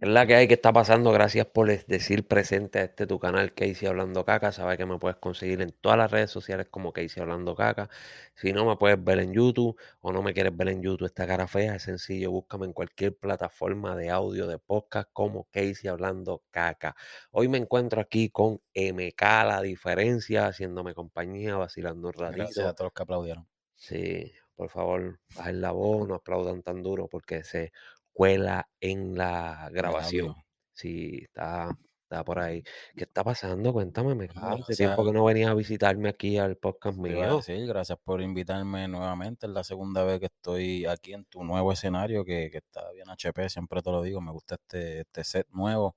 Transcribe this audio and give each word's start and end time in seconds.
Es 0.00 0.08
la 0.08 0.26
que 0.26 0.34
hay 0.34 0.48
que 0.48 0.54
está 0.54 0.72
pasando. 0.72 1.12
Gracias 1.12 1.46
por 1.46 1.68
decir 1.86 2.26
presente 2.26 2.80
a 2.80 2.82
este 2.84 3.06
tu 3.06 3.18
canal 3.20 3.54
Casey 3.54 3.86
Hablando 3.88 4.24
Caca. 4.24 4.50
Sabes 4.52 4.76
que 4.76 4.86
me 4.86 4.98
puedes 4.98 5.16
conseguir 5.18 5.62
en 5.62 5.70
todas 5.72 5.96
las 5.96 6.10
redes 6.10 6.30
sociales 6.32 6.66
como 6.68 6.92
Casey 6.92 7.22
Hablando 7.22 7.54
Caca. 7.54 7.88
Si 8.34 8.52
no, 8.52 8.66
me 8.66 8.76
puedes 8.76 9.02
ver 9.02 9.20
en 9.20 9.32
YouTube 9.32 9.80
o 10.00 10.12
no 10.12 10.20
me 10.20 10.34
quieres 10.34 10.54
ver 10.56 10.68
en 10.68 10.82
YouTube 10.82 11.06
esta 11.06 11.26
cara 11.28 11.46
fea, 11.46 11.76
es 11.76 11.84
sencillo. 11.84 12.32
Búscame 12.32 12.66
en 12.66 12.72
cualquier 12.72 13.16
plataforma 13.16 13.96
de 13.96 14.10
audio 14.10 14.46
de 14.48 14.58
podcast 14.58 15.08
como 15.12 15.44
Casey 15.50 15.88
Hablando 15.88 16.42
Caca. 16.50 16.96
Hoy 17.30 17.48
me 17.48 17.58
encuentro 17.58 18.00
aquí 18.00 18.30
con 18.30 18.60
MK 18.74 19.22
La 19.22 19.62
Diferencia, 19.62 20.48
haciéndome 20.48 20.92
compañía, 20.94 21.56
vacilando 21.56 22.08
un 22.08 22.14
Gracias 22.28 22.58
a 22.58 22.72
ratito. 22.72 22.74
todos 22.74 22.86
los 22.86 22.92
que 22.94 23.02
aplaudieron. 23.04 23.46
Sí, 23.76 24.32
por 24.56 24.70
favor, 24.70 25.20
bajen 25.36 25.60
la 25.60 25.72
voz, 25.72 26.08
no 26.08 26.14
aplaudan 26.14 26.62
tan 26.62 26.82
duro 26.82 27.08
porque 27.08 27.44
se 27.44 27.72
cuela 28.14 28.66
en 28.80 29.18
la 29.18 29.68
grabación. 29.70 30.34
Sí, 30.72 31.20
está, 31.22 31.76
está 32.02 32.24
por 32.24 32.38
ahí. 32.38 32.62
¿Qué 32.96 33.04
está 33.04 33.22
pasando? 33.22 33.72
Cuéntame, 33.72 34.14
me 34.14 34.28
Nada, 34.28 34.54
hace 34.54 34.72
o 34.72 34.76
tiempo 34.76 35.04
que 35.04 35.12
no 35.12 35.24
venías 35.24 35.50
a 35.50 35.54
visitarme 35.54 36.08
aquí 36.08 36.38
al 36.38 36.56
podcast 36.56 36.96
mío. 36.96 37.36
decir, 37.36 37.66
gracias 37.66 37.98
por 38.02 38.22
invitarme 38.22 38.88
nuevamente. 38.88 39.46
Es 39.46 39.52
la 39.52 39.64
segunda 39.64 40.04
vez 40.04 40.20
que 40.20 40.26
estoy 40.26 40.86
aquí 40.86 41.12
en 41.12 41.24
tu 41.26 41.44
nuevo 41.44 41.72
escenario, 41.72 42.24
que, 42.24 42.48
que 42.50 42.58
está 42.58 42.90
bien 42.92 43.10
HP, 43.10 43.50
siempre 43.50 43.82
te 43.82 43.90
lo 43.90 44.00
digo, 44.00 44.20
me 44.20 44.32
gusta 44.32 44.54
este, 44.54 45.00
este 45.00 45.24
set 45.24 45.48
nuevo. 45.50 45.96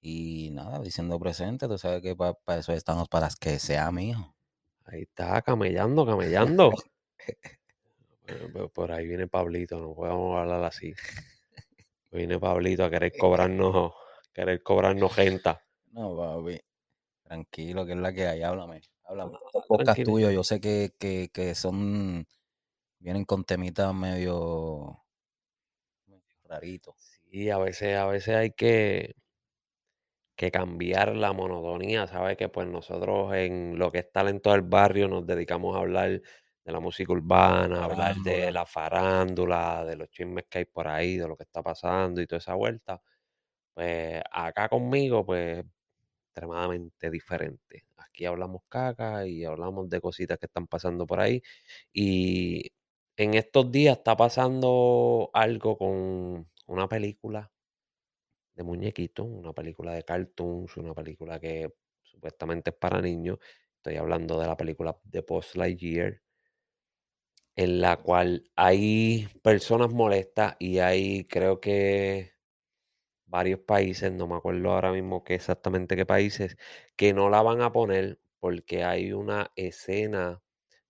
Y 0.00 0.50
nada, 0.52 0.78
diciendo 0.80 1.18
presente, 1.18 1.66
tú 1.66 1.78
sabes 1.78 2.00
que 2.02 2.14
para 2.14 2.60
eso 2.60 2.72
estamos, 2.72 3.08
para 3.08 3.28
que 3.40 3.58
sea 3.58 3.90
mío. 3.90 4.36
Ahí 4.84 5.02
está, 5.02 5.42
camellando, 5.42 6.06
camellando. 6.06 6.70
Por 8.74 8.92
ahí 8.92 9.06
viene 9.06 9.26
Pablito, 9.28 9.78
no 9.78 9.94
podemos 9.94 10.38
hablar 10.38 10.64
así. 10.64 10.94
Viene 12.16 12.38
Pablito 12.38 12.82
a 12.82 12.90
querer 12.90 13.12
cobrarnos, 13.16 13.92
querer 14.32 14.62
cobrarnos 14.62 15.14
genta. 15.14 15.62
No, 15.92 16.16
papi, 16.16 16.58
tranquilo, 17.22 17.84
que 17.84 17.92
es 17.92 17.98
la 17.98 18.12
que 18.12 18.26
hay, 18.26 18.42
háblame. 18.42 18.80
Háblame. 19.04 19.36
Estos 19.46 19.66
podcasts 19.66 20.02
tuyos, 20.02 20.32
yo 20.32 20.42
sé 20.42 20.58
que, 20.58 20.94
que, 20.98 21.28
que 21.32 21.54
son, 21.54 22.26
vienen 22.98 23.26
con 23.26 23.44
temitas 23.44 23.94
medio, 23.94 25.04
medio 26.06 26.24
raritos. 26.44 26.94
Sí, 27.30 27.50
a 27.50 27.58
veces, 27.58 27.98
a 27.98 28.06
veces 28.06 28.34
hay 28.34 28.52
que, 28.52 29.14
que 30.36 30.50
cambiar 30.50 31.14
la 31.16 31.34
monotonía, 31.34 32.06
¿sabes? 32.06 32.38
Que 32.38 32.48
pues 32.48 32.66
nosotros 32.66 33.34
en 33.34 33.78
lo 33.78 33.92
que 33.92 33.98
es 33.98 34.10
talento 34.10 34.52
del 34.52 34.62
barrio 34.62 35.06
nos 35.06 35.26
dedicamos 35.26 35.76
a 35.76 35.80
hablar 35.80 36.22
de 36.66 36.72
la 36.72 36.80
música 36.80 37.12
urbana, 37.12 37.84
hablar 37.84 38.16
de 38.16 38.50
la 38.50 38.66
farándula, 38.66 39.84
de 39.84 39.96
los 39.96 40.10
chismes 40.10 40.46
que 40.50 40.58
hay 40.58 40.64
por 40.64 40.88
ahí, 40.88 41.16
de 41.16 41.28
lo 41.28 41.36
que 41.36 41.44
está 41.44 41.62
pasando 41.62 42.20
y 42.20 42.26
toda 42.26 42.38
esa 42.38 42.54
vuelta. 42.54 43.00
Pues 43.74 44.22
acá 44.32 44.68
conmigo, 44.68 45.24
pues 45.24 45.64
extremadamente 46.28 47.10
diferente. 47.10 47.86
Aquí 47.98 48.26
hablamos 48.26 48.62
caca 48.68 49.26
y 49.26 49.44
hablamos 49.44 49.88
de 49.88 50.00
cositas 50.00 50.38
que 50.38 50.46
están 50.46 50.66
pasando 50.66 51.06
por 51.06 51.20
ahí. 51.20 51.42
Y 51.92 52.72
en 53.16 53.34
estos 53.34 53.70
días 53.72 53.98
está 53.98 54.16
pasando 54.16 55.30
algo 55.34 55.78
con 55.78 56.50
una 56.66 56.88
película 56.88 57.50
de 58.54 58.64
muñequitos, 58.64 59.26
una 59.26 59.52
película 59.52 59.92
de 59.92 60.02
cartoons, 60.04 60.76
una 60.78 60.94
película 60.94 61.38
que 61.38 61.72
supuestamente 62.02 62.70
es 62.70 62.76
para 62.76 63.00
niños. 63.00 63.38
Estoy 63.76 63.96
hablando 63.96 64.40
de 64.40 64.46
la 64.48 64.56
película 64.56 64.98
de 65.04 65.22
Post 65.22 65.56
Lightyear, 65.56 66.22
en 67.56 67.80
la 67.80 67.96
cual 67.96 68.50
hay 68.56 69.28
personas 69.42 69.90
molestas 69.90 70.56
y 70.58 70.78
hay, 70.78 71.24
creo 71.26 71.60
que 71.60 72.34
varios 73.26 73.60
países, 73.60 74.12
no 74.12 74.26
me 74.26 74.36
acuerdo 74.36 74.70
ahora 74.72 74.92
mismo 74.92 75.24
qué 75.24 75.34
exactamente 75.34 75.96
qué 75.96 76.06
países, 76.06 76.56
que 76.96 77.12
no 77.14 77.30
la 77.30 77.42
van 77.42 77.62
a 77.62 77.72
poner 77.72 78.20
porque 78.40 78.84
hay 78.84 79.12
una 79.12 79.52
escena 79.56 80.42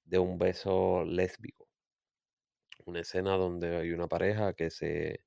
de 0.05 0.19
un 0.19 0.39
beso 0.39 1.05
lésbico. 1.05 1.69
Una 2.85 3.01
escena 3.01 3.37
donde 3.37 3.77
hay 3.79 3.93
una 3.93 4.09
pareja 4.09 4.53
que 4.55 4.71
se 4.71 5.25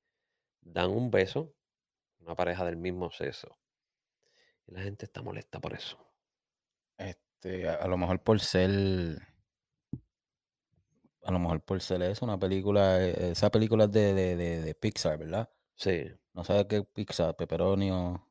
dan 0.61 0.91
un 0.91 1.09
beso, 1.11 1.53
una 2.19 2.35
pareja 2.35 2.65
del 2.65 2.77
mismo 2.77 3.11
sexo. 3.11 3.57
Y 4.67 4.73
la 4.73 4.81
gente 4.81 5.05
está 5.05 5.21
molesta 5.21 5.59
por 5.59 5.73
eso. 5.73 5.97
Este, 6.97 7.67
a, 7.67 7.75
a 7.75 7.87
lo 7.87 7.97
mejor 7.97 8.21
por 8.23 8.39
ser, 8.39 8.69
a 11.23 11.31
lo 11.31 11.39
mejor 11.39 11.61
por 11.61 11.81
ser 11.81 12.01
eso, 12.03 12.25
una 12.25 12.39
película, 12.39 13.03
eh, 13.05 13.31
esa 13.31 13.49
película 13.51 13.85
es 13.85 13.91
de, 13.91 14.13
de, 14.13 14.35
de, 14.35 14.61
de 14.61 14.75
Pixar, 14.75 15.17
¿verdad? 15.17 15.49
Sí, 15.75 15.95
No 16.33 16.43
sabes 16.45 16.65
qué 16.67 16.77
es 16.77 16.85
Pixar, 16.87 17.35
Pepperoni 17.35 17.91
o... 17.91 18.21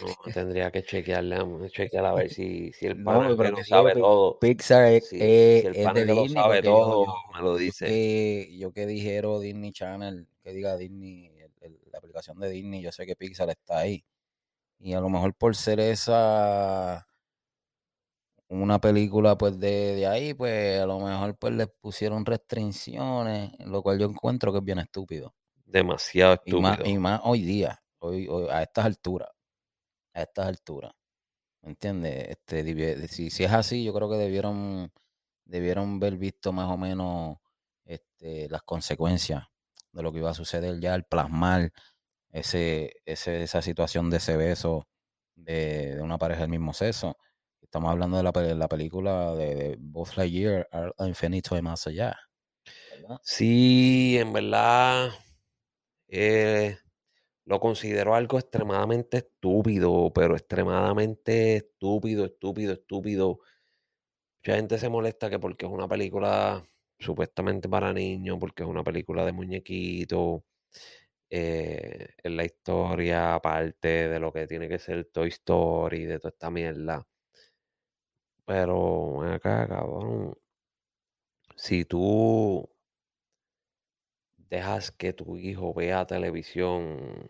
no 0.00 0.30
tendría 0.32 0.70
que 0.70 0.82
chequearle, 0.84 1.36
a- 1.36 1.68
chequear 1.70 2.04
a 2.06 2.14
ver 2.14 2.30
si, 2.30 2.72
si 2.72 2.86
el 2.86 2.96
No, 3.04 3.04
pana 3.04 3.36
pero 3.36 3.52
que 3.54 3.64
digo, 3.64 3.64
sabe 3.64 3.92
todo, 3.94 4.40
Pixar 4.40 4.84
es, 4.92 5.04
si, 5.08 5.18
es- 5.18 5.34
si 5.52 5.66
el 5.66 5.76
es 5.76 5.76
pana 5.76 6.00
de 6.00 6.06
que 6.06 6.14
lo 6.14 6.26
sabe 6.28 6.62
todo 6.62 7.04
yo, 7.04 7.14
me 7.34 7.40
lo 7.42 7.56
yo 7.64 7.72
dice. 7.72 7.86
que, 7.86 8.56
yo 8.58 8.72
que 8.72 8.86
dijeron 8.86 9.40
Disney 9.42 9.72
Channel, 9.72 10.28
que 10.42 10.52
diga 10.52 10.76
Disney, 10.76 11.26
el- 11.38 11.52
el- 11.60 11.80
la 11.92 11.98
aplicación 11.98 12.38
de 12.40 12.50
Disney, 12.50 12.82
yo 12.82 12.92
sé 12.92 13.06
que 13.06 13.16
Pixar 13.16 13.50
está 13.50 13.78
ahí. 13.80 14.04
Y 14.80 14.94
a 14.94 15.00
lo 15.00 15.10
mejor 15.10 15.34
por 15.34 15.56
ser 15.56 15.80
esa 15.80 17.07
una 18.48 18.80
película 18.80 19.36
pues 19.38 19.58
de, 19.60 19.94
de 19.96 20.06
ahí, 20.06 20.34
pues 20.34 20.80
a 20.80 20.86
lo 20.86 21.00
mejor 21.00 21.36
pues 21.38 21.54
les 21.54 21.68
pusieron 21.80 22.24
restricciones, 22.26 23.52
lo 23.60 23.82
cual 23.82 23.98
yo 23.98 24.06
encuentro 24.06 24.52
que 24.52 24.58
es 24.58 24.64
bien 24.64 24.78
estúpido. 24.80 25.34
Demasiado 25.66 26.34
Y 26.44 26.56
más, 26.56 26.78
estúpido. 26.78 26.90
y 26.94 26.98
más 26.98 27.20
hoy 27.24 27.42
día, 27.42 27.82
hoy, 27.98 28.26
hoy- 28.28 28.48
a 28.50 28.62
estas 28.62 28.86
alturas, 28.86 29.28
a 30.14 30.22
estas 30.22 30.46
alturas. 30.48 30.92
¿Me 31.62 31.70
entiendes? 31.70 32.28
Este, 32.30 33.08
si, 33.08 33.30
si 33.30 33.44
es 33.44 33.52
así, 33.52 33.84
yo 33.84 33.94
creo 33.94 34.10
que 34.10 34.16
debieron, 34.16 34.92
debieron 35.44 36.00
ver 36.00 36.16
visto 36.16 36.52
más 36.52 36.70
o 36.70 36.76
menos 36.78 37.38
este, 37.84 38.48
las 38.50 38.62
consecuencias 38.64 39.44
de 39.92 40.02
lo 40.02 40.12
que 40.12 40.18
iba 40.18 40.30
a 40.30 40.34
suceder 40.34 40.80
ya 40.80 40.94
al 40.94 41.06
plasmar 41.06 41.72
ese, 42.30 42.94
ese, 43.06 43.42
esa 43.42 43.62
situación 43.62 44.10
de 44.10 44.18
ese 44.18 44.36
beso 44.36 44.88
de, 45.36 45.96
de 45.96 46.02
una 46.02 46.18
pareja 46.18 46.42
del 46.42 46.50
mismo 46.50 46.72
sexo. 46.74 47.16
Estamos 47.68 47.90
hablando 47.90 48.16
de 48.16 48.22
la, 48.22 48.54
la 48.54 48.68
película 48.68 49.34
de, 49.34 49.54
de 49.54 49.76
Buzz 49.78 50.16
Lightyear 50.16 50.66
al 50.72 51.08
infinito 51.08 51.54
y 51.54 51.60
más 51.60 51.86
allá. 51.86 52.16
¿verdad? 52.90 53.18
Sí, 53.22 54.16
en 54.18 54.32
verdad 54.32 55.10
eh, 56.08 56.78
lo 57.44 57.60
considero 57.60 58.14
algo 58.14 58.38
extremadamente 58.38 59.18
estúpido, 59.18 60.10
pero 60.14 60.34
extremadamente 60.34 61.56
estúpido, 61.56 62.24
estúpido, 62.24 62.72
estúpido. 62.72 63.40
Mucha 64.42 64.56
gente 64.56 64.78
se 64.78 64.88
molesta 64.88 65.28
que 65.28 65.38
porque 65.38 65.66
es 65.66 65.72
una 65.72 65.86
película 65.86 66.64
supuestamente 66.98 67.68
para 67.68 67.92
niños, 67.92 68.38
porque 68.40 68.62
es 68.62 68.68
una 68.68 68.82
película 68.82 69.26
de 69.26 69.32
muñequitos, 69.32 70.42
eh, 71.28 72.14
es 72.22 72.32
la 72.32 72.44
historia 72.44 73.34
aparte 73.34 74.08
de 74.08 74.18
lo 74.18 74.32
que 74.32 74.46
tiene 74.46 74.68
que 74.70 74.78
ser 74.78 75.04
Toy 75.12 75.28
Story, 75.28 76.06
de 76.06 76.18
toda 76.18 76.30
esta 76.30 76.50
mierda. 76.50 77.06
Pero 78.48 79.22
acá, 79.30 79.68
cabrón, 79.68 80.34
si 81.54 81.84
tú 81.84 82.66
dejas 84.36 84.90
que 84.90 85.12
tu 85.12 85.36
hijo 85.36 85.74
vea 85.74 86.06
televisión, 86.06 87.28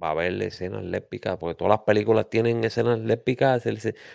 va 0.00 0.12
a 0.12 0.14
ver 0.14 0.40
escenas 0.40 0.84
lésbicas, 0.84 1.38
porque 1.38 1.56
todas 1.56 1.70
las 1.70 1.80
películas 1.80 2.30
tienen 2.30 2.62
escenas 2.62 3.00
lésbicas, 3.00 3.64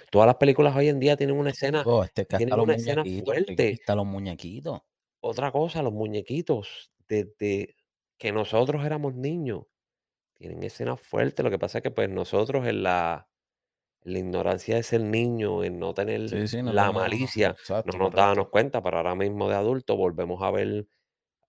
todas 0.09 0.27
las 0.27 0.38
películas 0.38 0.73
hoy 0.77 0.88
en 0.88 1.01
día 1.01 1.17
tienen 1.17 1.35
una 1.35 1.50
escena, 1.50 1.79
Chico, 1.79 2.05
este, 2.05 2.25
que 2.25 2.38
tienen 2.38 2.57
una 2.57 2.75
escena 2.75 3.03
fuerte. 3.03 3.74
hasta 3.74 3.95
los 3.95 4.06
muñequitos. 4.06 4.80
Otra 5.19 5.51
cosa, 5.51 5.83
los 5.83 5.91
muñequitos, 5.91 6.89
desde 7.09 7.75
que 8.18 8.31
nosotros 8.31 8.86
éramos 8.86 9.13
niños, 9.13 9.63
tienen 10.36 10.63
escenas 10.63 11.01
fuertes. 11.01 11.44
Lo 11.44 11.51
que 11.51 11.59
pasa 11.59 11.80
es 11.80 11.83
que 11.83 11.91
pues 11.91 12.09
nosotros 12.09 12.65
en 12.65 12.83
la, 12.83 13.28
la 14.04 14.19
ignorancia 14.19 14.75
de 14.75 14.84
ser 14.84 15.01
niño, 15.01 15.63
en 15.63 15.80
no 15.80 15.94
tener 15.94 16.22
Sí, 16.30 16.48
sí, 16.48 16.62
no 16.63 16.72
la 16.74 16.92
malicia, 16.92 17.50
exacto, 17.50 17.98
no 17.98 18.00
nos 18.00 18.12
correcto. 18.12 18.18
dábamos 18.18 18.50
cuenta, 18.50 18.81
pero 18.84 18.98
ahora 18.98 19.16
mismo 19.16 19.50
de 19.50 19.56
adulto 19.56 19.98
volvemos 19.98 20.42
a 20.44 20.51
ver 20.51 20.88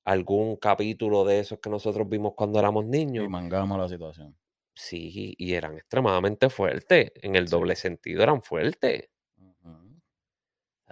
algún 0.05 0.57
capítulo 0.57 1.25
de 1.25 1.41
esos 1.41 1.61
que 1.61 1.71
nosotros 1.71 2.09
vimos 2.09 2.35
cuando 2.37 2.59
éramos 2.61 2.87
Y 2.87 2.89
niños. 2.89 3.29
mangamos 3.29 3.79
la 3.79 3.89
situación. 3.89 4.37
Sí, 4.75 5.35
y 5.39 5.55
eran 5.55 5.77
extremadamente 5.77 6.51
fuertes. 6.51 7.13
En 7.15 7.37
el 7.37 7.47
Sí. 7.47 7.51
doble 7.51 7.77
sentido 7.77 8.23
eran 8.25 8.43
fuertes. 8.43 9.11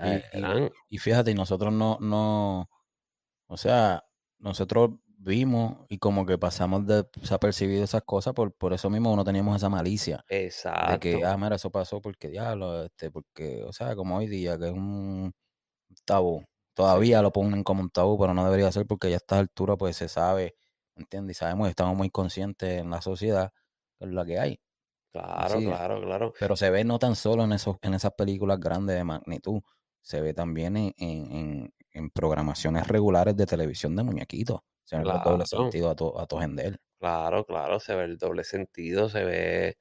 Y- 0.00 0.16
y- 0.16 0.22
eran, 0.32 0.70
Y 0.90 0.98
fíjate, 0.98 1.30
y 1.32 1.34
nosotros 1.34 1.72
no, 1.72 1.98
no, 2.00 2.70
o 3.48 3.56
sea, 3.56 4.04
nosotros 4.38 4.92
vimos 5.28 5.86
y 5.88 5.98
como 5.98 6.26
que 6.26 6.38
pasamos 6.38 6.84
desapercibido 6.86 7.84
esas 7.84 8.02
cosas, 8.02 8.34
por, 8.34 8.52
por 8.54 8.72
eso 8.72 8.90
mismo 8.90 9.14
no 9.14 9.24
teníamos 9.24 9.56
esa 9.56 9.68
malicia 9.68 10.24
de 10.86 10.96
exacto. 10.96 10.98
que, 10.98 11.24
ah, 11.24 11.36
mira, 11.36 11.56
eso 11.56 11.70
pasó 11.70 12.00
porque 12.00 12.28
diablo, 12.28 12.84
este, 12.84 13.10
porque, 13.12 13.62
o 13.64 13.72
sea, 13.72 13.94
como 13.94 14.16
hoy 14.16 14.26
día, 14.26 14.58
que 14.58 14.66
es 14.66 14.72
un 14.72 15.32
tabú. 16.04 16.44
Todavía 16.74 17.22
lo 17.22 17.32
ponen 17.32 17.64
como 17.64 17.82
un 17.82 17.90
tabú, 17.90 18.18
pero 18.18 18.34
no 18.34 18.44
debería 18.44 18.72
ser 18.72 18.86
porque 18.86 19.10
ya 19.10 19.16
a 19.16 19.18
estas 19.18 19.38
alturas 19.40 19.76
pues 19.78 19.96
se 19.96 20.08
sabe 20.08 20.56
¿entiendes? 20.98 21.36
Y 21.36 21.38
sabemos, 21.38 21.68
estamos 21.68 21.96
muy 21.96 22.10
conscientes 22.10 22.80
en 22.80 22.90
la 22.90 23.00
sociedad 23.00 23.52
es 24.00 24.08
la 24.08 24.24
que 24.24 24.38
hay. 24.38 24.60
Claro, 25.12 25.58
claro, 25.60 26.00
claro. 26.02 26.32
Pero 26.38 26.56
se 26.56 26.70
ve 26.70 26.84
no 26.84 26.98
tan 26.98 27.16
solo 27.16 27.44
en, 27.44 27.52
esos, 27.52 27.76
en 27.82 27.94
esas 27.94 28.12
películas 28.12 28.60
grandes 28.60 28.96
de 28.96 29.04
magnitud, 29.04 29.60
se 30.02 30.20
ve 30.20 30.34
también 30.34 30.76
en, 30.76 30.92
en, 30.98 31.74
en 31.92 32.10
programaciones 32.10 32.86
regulares 32.86 33.36
de 33.36 33.46
televisión 33.46 33.96
de 33.96 34.04
muñequitos. 34.04 34.60
Se 34.88 34.96
ve 34.96 35.02
el 35.02 35.20
doble 35.22 35.44
sentido 35.44 35.90
a 35.90 35.94
to, 35.94 36.18
a 36.18 36.26
Claro, 36.98 37.44
claro, 37.44 37.78
se 37.78 37.94
ve 37.94 38.04
el 38.04 38.16
doble 38.16 38.42
sentido, 38.42 39.08
se 39.10 39.22
ve, 39.22 39.76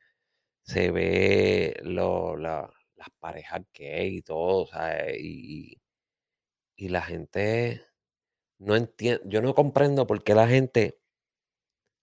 se 0.64 0.92
ve 0.92 1.78
lo, 1.84 2.38
la, 2.38 2.70
las 2.96 3.10
parejas 3.20 3.62
gay 3.74 4.18
y 4.18 4.22
todo, 4.24 4.64
o 4.64 4.68
sea, 4.68 5.08
y, 5.18 5.82
y 6.76 6.90
la 6.90 7.02
gente 7.02 7.82
no 8.60 8.76
entiende, 8.76 9.24
yo 9.28 9.42
no 9.42 9.56
comprendo 9.56 10.08
por 10.08 10.24
qué 10.24 10.36
la 10.36 10.48
gente 10.48 11.00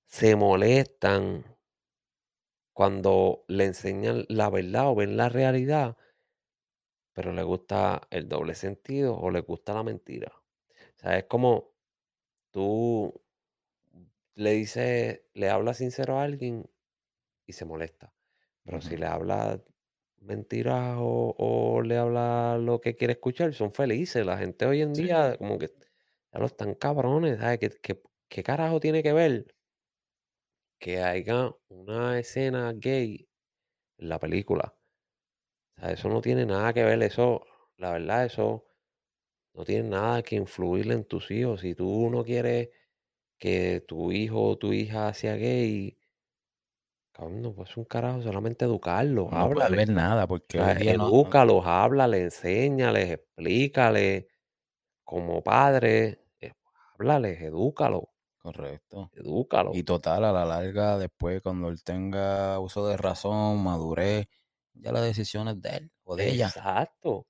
se 0.06 0.34
molestan 0.34 1.44
cuando 2.72 3.44
le 3.48 3.64
enseñan 3.64 4.26
la 4.28 4.50
verdad 4.50 4.88
o 4.90 4.94
ven 4.94 5.16
la 5.16 5.28
realidad, 5.28 5.96
pero 7.12 7.32
le 7.32 7.42
gusta 7.42 8.06
el 8.10 8.28
doble 8.28 8.54
sentido 8.54 9.16
o 9.16 9.30
le 9.30 9.40
gusta 9.40 9.74
la 9.74 9.82
mentira. 9.82 10.32
O 10.34 10.98
sea, 11.00 11.18
es 11.18 11.24
como 11.24 11.73
tú 12.54 13.20
le 14.36 14.52
dices, 14.52 15.22
le 15.34 15.50
hablas 15.50 15.78
sincero 15.78 16.18
a 16.18 16.22
alguien 16.22 16.70
y 17.46 17.52
se 17.52 17.64
molesta. 17.64 18.14
Pero 18.64 18.80
si 18.80 18.96
le 18.96 19.06
hablas 19.06 19.60
mentiras 20.20 20.96
o, 21.00 21.82
le 21.84 21.98
hablas 21.98 22.60
lo 22.60 22.80
que 22.80 22.94
quiere 22.94 23.14
escuchar, 23.14 23.52
son 23.54 23.72
felices. 23.72 24.24
La 24.24 24.38
gente 24.38 24.66
hoy 24.66 24.82
en 24.82 24.92
día, 24.92 25.36
como 25.36 25.58
que 25.58 25.66
ya 26.32 26.38
lo 26.38 26.46
están 26.46 26.74
cabrones, 26.74 27.40
¿sabes? 27.40 27.58
¿Qué, 27.82 28.00
qué 28.28 28.42
carajo 28.44 28.78
tiene 28.78 29.02
que 29.02 29.12
ver 29.12 29.54
que 30.78 31.02
haya 31.02 31.50
una 31.68 32.20
escena 32.20 32.72
gay 32.72 33.28
en 33.98 34.08
la 34.08 34.20
película? 34.20 34.76
O 35.76 35.80
sea, 35.80 35.90
eso 35.90 36.08
no 36.08 36.20
tiene 36.20 36.46
nada 36.46 36.72
que 36.72 36.84
ver, 36.84 37.02
eso, 37.02 37.44
la 37.76 37.92
verdad, 37.92 38.24
eso 38.24 38.64
no 39.54 39.64
tiene 39.64 39.88
nada 39.90 40.22
que 40.22 40.36
influir 40.36 40.90
en 40.92 41.04
tus 41.04 41.30
hijos. 41.30 41.60
Si 41.62 41.74
tú 41.74 42.10
no 42.10 42.24
quieres 42.24 42.70
que 43.38 43.82
tu 43.86 44.12
hijo 44.12 44.42
o 44.50 44.58
tu 44.58 44.72
hija 44.72 45.14
sea 45.14 45.36
gay, 45.36 45.98
cabrón, 47.12 47.42
no 47.42 47.54
pues 47.54 47.76
un 47.76 47.84
carajo, 47.84 48.22
solamente 48.22 48.64
educarlos, 48.64 49.28
no 49.30 49.50
puede 49.50 49.74
ver 49.74 49.88
nada, 49.90 50.26
porque 50.26 50.60
hoy 50.60 50.74
día 50.74 50.92
edúcalos, 50.94 51.64
háblale, 51.66 52.22
enséñales, 52.22 53.10
explícale, 53.10 54.28
como 55.04 55.42
padre, 55.42 56.20
eh, 56.40 56.52
háblales, 56.94 57.40
edúcalo. 57.42 58.10
Correcto. 58.38 59.10
Edúcalo. 59.12 59.72
Y 59.72 59.82
total, 59.84 60.24
a 60.24 60.32
la 60.32 60.44
larga, 60.44 60.98
después, 60.98 61.40
cuando 61.42 61.68
él 61.68 61.82
tenga 61.82 62.58
uso 62.60 62.86
de 62.86 62.96
razón, 62.96 63.62
madurez, 63.64 64.28
ya 64.74 64.92
la 64.92 65.00
decisión 65.00 65.48
es 65.48 65.60
de 65.62 65.70
él 65.76 65.92
o 66.04 66.16
de 66.16 66.30
ella. 66.30 66.54
Exacto. 66.54 67.26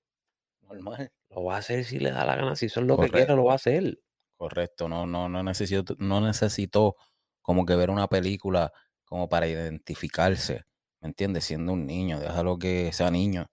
Normal. 0.62 1.10
Lo 1.34 1.44
va 1.44 1.56
a 1.56 1.58
hacer 1.58 1.84
si 1.84 1.98
le 1.98 2.10
da 2.10 2.24
la 2.24 2.36
gana, 2.36 2.56
si 2.56 2.66
eso 2.66 2.80
es 2.80 2.86
lo 2.86 2.96
que 2.98 3.08
quiere, 3.08 3.34
lo 3.34 3.44
va 3.44 3.52
a 3.52 3.56
hacer. 3.56 3.98
Correcto, 4.36 4.88
no, 4.88 5.06
no, 5.06 5.28
no 5.28 5.42
necesito, 5.42 5.94
no 5.98 6.20
necesito 6.20 6.96
como 7.42 7.66
que 7.66 7.76
ver 7.76 7.90
una 7.90 8.08
película 8.08 8.72
como 9.04 9.28
para 9.28 9.46
identificarse, 9.46 10.62
¿me 11.00 11.08
entiendes? 11.08 11.44
Siendo 11.44 11.72
un 11.72 11.86
niño, 11.86 12.20
déjalo 12.20 12.58
que 12.58 12.92
sea 12.92 13.10
niño, 13.10 13.46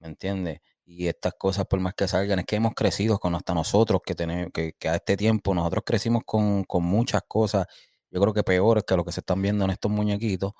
¿me 0.00 0.08
entiendes? 0.08 0.60
Y 0.84 1.08
estas 1.08 1.34
cosas, 1.38 1.66
por 1.66 1.80
más 1.80 1.94
que 1.94 2.06
salgan, 2.08 2.40
es 2.40 2.44
que 2.46 2.56
hemos 2.56 2.74
crecido 2.74 3.18
con 3.18 3.34
hasta 3.34 3.54
nosotros, 3.54 4.00
que 4.04 4.14
tenemos, 4.14 4.50
que, 4.52 4.74
a 4.88 4.96
este 4.96 5.16
tiempo 5.16 5.54
nosotros 5.54 5.84
crecimos 5.86 6.22
con, 6.26 6.64
con 6.64 6.84
muchas 6.84 7.22
cosas, 7.26 7.66
yo 8.10 8.20
creo 8.20 8.34
que 8.34 8.42
peores 8.42 8.84
que 8.86 8.96
lo 8.96 9.04
que 9.04 9.12
se 9.12 9.20
están 9.20 9.42
viendo 9.42 9.64
en 9.64 9.70
estos 9.70 9.90
muñequitos, 9.90 10.52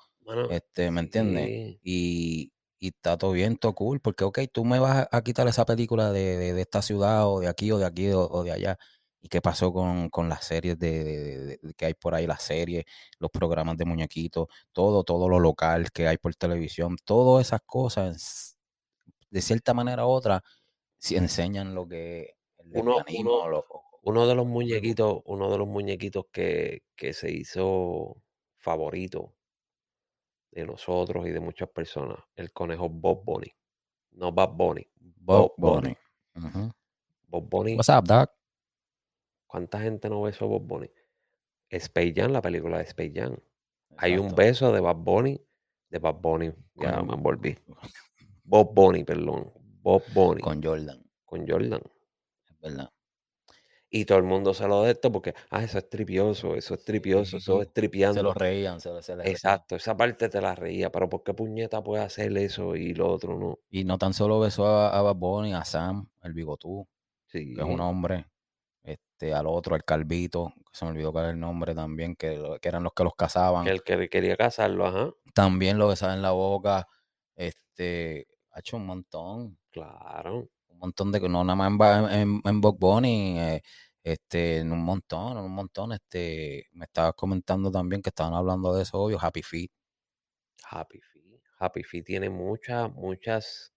este, 0.49 0.91
¿me 0.91 1.01
entiendes? 1.01 1.77
Y, 1.83 2.51
y 2.79 2.89
está 2.89 3.17
todo 3.17 3.31
bien, 3.31 3.57
todo 3.57 3.73
cool, 3.73 3.99
porque 3.99 4.23
ok, 4.23 4.39
tú 4.51 4.65
me 4.65 4.79
vas 4.79 5.07
a, 5.11 5.21
quitar 5.23 5.47
esa 5.47 5.65
película 5.65 6.11
de, 6.11 6.53
de, 6.53 6.61
esta 6.61 6.81
ciudad 6.81 7.27
o 7.29 7.39
de 7.39 7.47
aquí 7.47 7.71
o 7.71 7.77
de 7.77 7.85
aquí 7.85 8.09
o, 8.11 8.43
de 8.43 8.51
allá. 8.51 8.77
¿Y 9.21 9.29
qué 9.29 9.41
pasó 9.41 9.73
con, 9.73 10.09
con 10.09 10.29
las 10.29 10.45
series 10.45 10.77
de, 10.77 11.59
que 11.77 11.85
hay 11.87 11.93
por 11.95 12.13
ahí, 12.13 12.27
las 12.27 12.43
series, 12.43 12.85
los 13.19 13.31
programas 13.31 13.77
de 13.77 13.85
muñequitos, 13.85 14.47
todo, 14.71 15.03
todo 15.03 15.27
lo 15.29 15.39
local 15.39 15.91
que 15.91 16.07
hay 16.07 16.17
por 16.17 16.35
televisión, 16.35 16.95
todas 17.03 17.47
esas 17.47 17.61
cosas, 17.65 18.57
de 19.29 19.41
cierta 19.41 19.73
manera 19.73 20.05
u 20.05 20.09
otra, 20.09 20.43
si 20.99 21.15
enseñan 21.15 21.73
lo 21.75 21.87
que 21.87 22.35
el 22.59 22.71
uno, 22.81 22.97
uno, 24.03 24.27
de 24.27 24.35
los 24.35 24.45
muñequitos, 24.45 25.21
uno 25.25 25.51
de 25.51 25.57
los 25.57 25.67
muñequitos 25.67 26.25
que, 26.31 26.83
que 26.95 27.13
se 27.13 27.31
hizo 27.31 28.17
favorito 28.57 29.33
de 30.55 30.65
nosotros 30.65 31.27
y 31.27 31.31
de 31.31 31.41
muchas 31.41 31.69
personas, 31.69 32.17
el 32.33 32.51
conejo 32.53 32.87
Bob 32.87 33.25
Bunny. 33.25 33.51
No 34.11 34.31
Bob 34.31 34.55
Bunny. 34.55 34.87
Bob, 35.17 35.53
Bunny. 35.57 35.95
Bob 37.27 37.49
Bunny. 37.49 37.75
What's 37.75 37.89
up, 37.89 38.05
Doc? 38.05 38.31
¿Cuánta 39.47 39.81
gente 39.81 40.09
no 40.09 40.21
besó 40.21 40.47
Bob 40.47 40.65
Bunny? 40.65 40.89
Space 41.69 42.13
Jam, 42.15 42.31
la 42.31 42.41
película 42.41 42.77
de 42.77 42.85
Space 42.85 43.11
Jam. 43.13 43.37
Hay 43.97 44.17
un 44.17 44.33
beso 44.33 44.71
de 44.71 44.79
Bob 44.79 45.03
Bunny, 45.03 45.39
de 45.89 45.99
Bob 45.99 46.21
Bunny, 46.21 46.53
ya 46.75 47.01
me 47.01 47.13
envolví. 47.13 47.57
Bob 48.43 48.73
Bunny, 48.73 49.03
perdón. 49.03 49.51
Bob 49.81 50.03
Bunny. 50.13 50.41
Con 50.41 50.63
Jordan. 50.63 51.03
Con 51.25 51.45
Jordan. 51.45 51.81
Es 52.45 52.59
verdad. 52.61 52.89
Y 53.97 54.03
todo 54.03 54.17
el 54.17 54.25
mundo 54.25 54.53
se 54.53 54.67
lo 54.67 54.83
de 54.83 54.91
esto 54.91 55.09
porque, 55.09 55.33
ah, 55.51 55.63
eso 55.63 55.77
es 55.77 55.89
tripioso, 55.89 56.53
eso 56.55 56.73
es 56.73 56.83
tripioso, 56.83 57.37
eso 57.37 57.61
es 57.61 57.71
tripiando. 57.71 58.15
Se 58.19 58.23
lo 58.23 58.33
reían, 58.33 58.81
se 58.81 58.89
lo 58.89 59.01
se 59.01 59.13
Exacto, 59.23 59.77
esa 59.77 59.95
parte 59.95 60.27
te 60.27 60.41
la 60.41 60.53
reía, 60.53 60.91
pero 60.91 61.07
¿por 61.07 61.23
qué 61.23 61.33
puñeta 61.33 61.81
puede 61.81 62.03
hacer 62.03 62.37
eso 62.37 62.75
y 62.75 62.93
lo 62.93 63.09
otro 63.09 63.39
no? 63.39 63.59
Y 63.69 63.85
no 63.85 63.97
tan 63.97 64.13
solo 64.13 64.41
besó 64.41 64.67
a, 64.67 64.89
a 64.89 65.01
Bad 65.01 65.15
Bunny, 65.15 65.53
a 65.53 65.63
Sam, 65.63 66.09
el 66.23 66.33
bigotú, 66.33 66.85
que 67.31 67.53
es 67.53 67.63
un 67.63 67.79
hombre, 67.79 68.27
este, 68.83 69.33
al 69.33 69.47
otro, 69.47 69.75
al 69.75 69.85
calvito, 69.85 70.51
que 70.57 70.77
se 70.77 70.83
me 70.83 70.91
olvidó 70.91 71.13
cuál 71.13 71.27
es 71.27 71.31
el 71.31 71.39
nombre 71.39 71.73
también, 71.73 72.17
que, 72.17 72.57
que 72.61 72.67
eran 72.67 72.83
los 72.83 72.91
que 72.91 73.05
los 73.05 73.15
cazaban. 73.15 73.65
El 73.65 73.81
que 73.81 74.09
quería 74.09 74.35
casarlo, 74.35 74.87
ajá. 74.87 75.11
También 75.33 75.77
lo 75.77 75.87
besaba 75.87 76.13
en 76.15 76.21
la 76.21 76.31
boca, 76.31 76.85
este, 77.33 78.27
ha 78.51 78.59
hecho 78.59 78.75
un 78.75 78.87
montón. 78.87 79.57
Claro. 79.71 80.49
Un 80.67 80.79
montón 80.79 81.13
de, 81.13 81.21
no 81.21 81.41
nada 81.45 81.69
más 81.69 82.11
en, 82.11 82.19
en, 82.19 82.41
en 82.43 82.59
Bob 82.59 82.77
Bunny, 82.77 83.39
eh, 83.39 83.61
este, 84.05 84.59
en 84.59 84.71
un 84.71 84.83
montón, 84.83 85.37
en 85.39 85.43
un 85.43 85.51
montón, 85.51 85.91
este, 85.91 86.67
me 86.73 86.85
estabas 86.85 87.15
comentando 87.15 87.71
también 87.71 88.03
que 88.03 88.09
estaban 88.09 88.35
hablando 88.35 88.73
de 88.75 88.83
eso, 88.83 88.99
obvio, 88.99 89.17
Happy 89.19 89.41
Feet. 89.41 89.71
Happy 90.69 91.01
Feet. 91.01 91.41
Happy 91.57 91.83
Feet 91.83 92.05
tiene 92.05 92.29
muchas, 92.29 92.93
muchas 92.93 93.73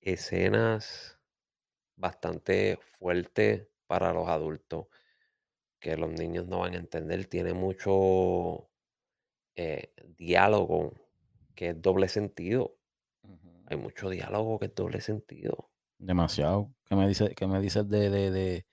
escenas 0.00 1.18
bastante 1.96 2.78
fuertes 2.98 3.66
para 3.88 4.12
los 4.12 4.28
adultos 4.28 4.86
que 5.80 5.96
los 5.96 6.10
niños 6.10 6.46
no 6.46 6.60
van 6.60 6.74
a 6.74 6.78
entender. 6.78 7.26
Tiene 7.26 7.52
mucho 7.52 8.70
eh, 9.56 9.92
diálogo 10.18 10.92
que 11.56 11.70
es 11.70 11.82
doble 11.82 12.06
sentido. 12.06 12.76
Hay 13.66 13.76
mucho 13.76 14.08
diálogo 14.08 14.60
que 14.60 14.66
es 14.66 14.74
doble 14.74 15.00
sentido. 15.00 15.72
Demasiado. 15.98 16.72
¿Qué 16.84 16.94
me 16.94 17.08
dices, 17.08 17.30
qué 17.36 17.46
me 17.48 17.60
dices 17.60 17.88
de, 17.88 18.08
de, 18.08 18.30
de 18.30 18.66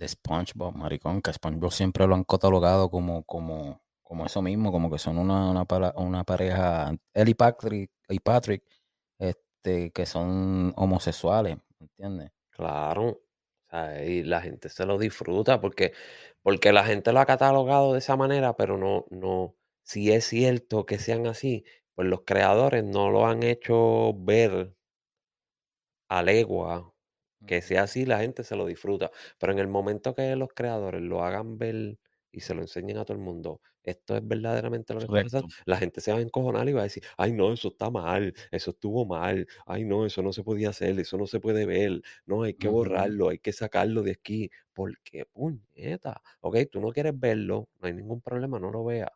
SpongeBob, 0.00 0.74
maricón, 0.74 1.22
que 1.22 1.32
SpongeBob 1.32 1.72
siempre 1.72 2.06
lo 2.06 2.14
han 2.14 2.24
catalogado 2.24 2.90
como, 2.90 3.24
como, 3.24 3.82
como 4.02 4.26
eso 4.26 4.42
mismo, 4.42 4.72
como 4.72 4.90
que 4.90 4.98
son 4.98 5.18
una, 5.18 5.50
una, 5.50 6.24
pareja, 6.24 6.94
él 7.14 7.28
y 7.28 7.34
Patrick, 7.34 7.90
y 8.08 8.18
Patrick, 8.20 8.64
este, 9.18 9.90
que 9.92 10.06
son 10.06 10.72
homosexuales, 10.76 11.58
¿entiendes? 11.80 12.32
Claro. 12.50 13.22
y 14.06 14.22
la 14.24 14.40
gente 14.42 14.68
se 14.68 14.86
lo 14.86 14.98
disfruta 14.98 15.60
porque, 15.60 15.92
porque 16.42 16.72
la 16.72 16.84
gente 16.84 17.12
lo 17.12 17.20
ha 17.20 17.26
catalogado 17.26 17.92
de 17.92 17.98
esa 18.00 18.16
manera, 18.16 18.56
pero 18.56 18.76
no, 18.76 19.06
no, 19.10 19.54
si 19.82 20.12
es 20.12 20.26
cierto 20.26 20.86
que 20.86 20.98
sean 20.98 21.26
así, 21.26 21.64
pues 21.94 22.08
los 22.08 22.22
creadores 22.22 22.84
no 22.84 23.10
lo 23.10 23.26
han 23.26 23.42
hecho 23.42 24.14
ver 24.14 24.74
a 26.08 26.22
legua 26.22 26.91
que 27.46 27.62
sea 27.62 27.84
así, 27.84 28.04
la 28.06 28.20
gente 28.20 28.44
se 28.44 28.56
lo 28.56 28.66
disfruta. 28.66 29.10
Pero 29.38 29.52
en 29.52 29.58
el 29.58 29.68
momento 29.68 30.14
que 30.14 30.34
los 30.36 30.48
creadores 30.54 31.02
lo 31.02 31.24
hagan 31.24 31.58
ver 31.58 31.98
y 32.30 32.40
se 32.40 32.54
lo 32.54 32.62
enseñen 32.62 32.96
a 32.98 33.04
todo 33.04 33.16
el 33.16 33.22
mundo, 33.22 33.60
esto 33.82 34.16
es 34.16 34.26
verdaderamente 34.26 34.94
lo 34.94 35.00
que 35.02 35.08
pasa, 35.08 35.44
la 35.66 35.76
gente 35.76 36.00
se 36.00 36.12
va 36.12 36.18
a 36.18 36.22
encojonar 36.22 36.68
y 36.68 36.72
va 36.72 36.80
a 36.80 36.84
decir, 36.84 37.02
ay 37.18 37.32
no, 37.32 37.52
eso 37.52 37.68
está 37.68 37.90
mal, 37.90 38.32
eso 38.50 38.70
estuvo 38.70 39.04
mal, 39.04 39.46
ay 39.66 39.84
no, 39.84 40.06
eso 40.06 40.22
no 40.22 40.32
se 40.32 40.42
podía 40.44 40.70
hacer, 40.70 40.98
eso 41.00 41.18
no 41.18 41.26
se 41.26 41.40
puede 41.40 41.66
ver, 41.66 42.00
no, 42.24 42.42
hay 42.44 42.54
que 42.54 42.68
borrarlo, 42.68 43.28
hay 43.28 43.38
que 43.38 43.52
sacarlo 43.52 44.02
de 44.02 44.12
aquí, 44.12 44.50
porque 44.72 45.26
puñeta, 45.26 46.22
ok, 46.40 46.56
tú 46.70 46.80
no 46.80 46.90
quieres 46.92 47.18
verlo, 47.18 47.68
no 47.80 47.86
hay 47.88 47.94
ningún 47.94 48.20
problema, 48.22 48.58
no 48.58 48.70
lo 48.70 48.84
veas. 48.84 49.10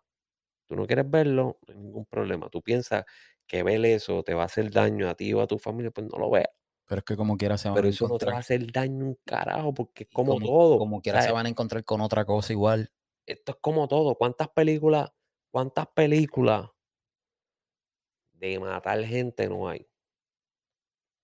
Tú 0.67 0.77
no 0.77 0.87
quieres 0.87 1.09
verlo, 1.11 1.59
no 1.67 1.75
hay 1.75 1.81
ningún 1.81 2.07
problema. 2.07 2.49
Tú 2.51 2.63
piensas 2.63 3.05
que 3.47 3.63
ver 3.63 3.85
eso 3.87 4.23
te 4.23 4.35
va 4.35 4.43
a 4.43 4.47
hacer 4.47 4.71
daño 4.71 5.09
a 5.09 5.15
ti 5.15 5.33
o 5.35 5.41
a 5.41 5.47
tu 5.47 5.59
familia, 5.59 5.91
pues 5.93 6.07
no 6.11 6.19
lo 6.19 6.31
veas. 6.31 6.49
Pero 6.87 7.01
es 7.01 7.05
que 7.05 7.17
como 7.17 7.37
quiera 7.37 7.59
se 7.59 7.69
van 7.69 7.75
Pero 7.77 7.89
a 7.89 7.91
eso 7.91 8.09
no 8.09 8.17
te 8.19 8.27
va 8.27 8.33
a 8.37 8.39
hacer 8.39 8.71
daño 8.71 9.05
un 9.07 9.19
carajo, 9.25 9.75
porque 9.75 10.05
es 10.05 10.11
como, 10.13 10.39
todo. 10.39 10.79
Como 10.79 11.01
quiera 11.03 11.21
se 11.23 11.33
van 11.33 11.47
a 11.47 11.49
encontrar 11.49 11.85
con 11.85 12.01
otra 12.01 12.25
cosa 12.25 12.53
igual. 12.53 12.91
esto 13.27 13.53
es 13.53 13.59
como 13.61 13.89
todo. 13.89 14.15
¿Cuántas 14.15 14.49
películas, 14.49 15.11
cuántas 15.51 15.89
películas 15.89 16.71
de 18.35 18.59
matar 18.61 19.03
gente 19.05 19.49
no 19.49 19.69
hay? 19.69 19.89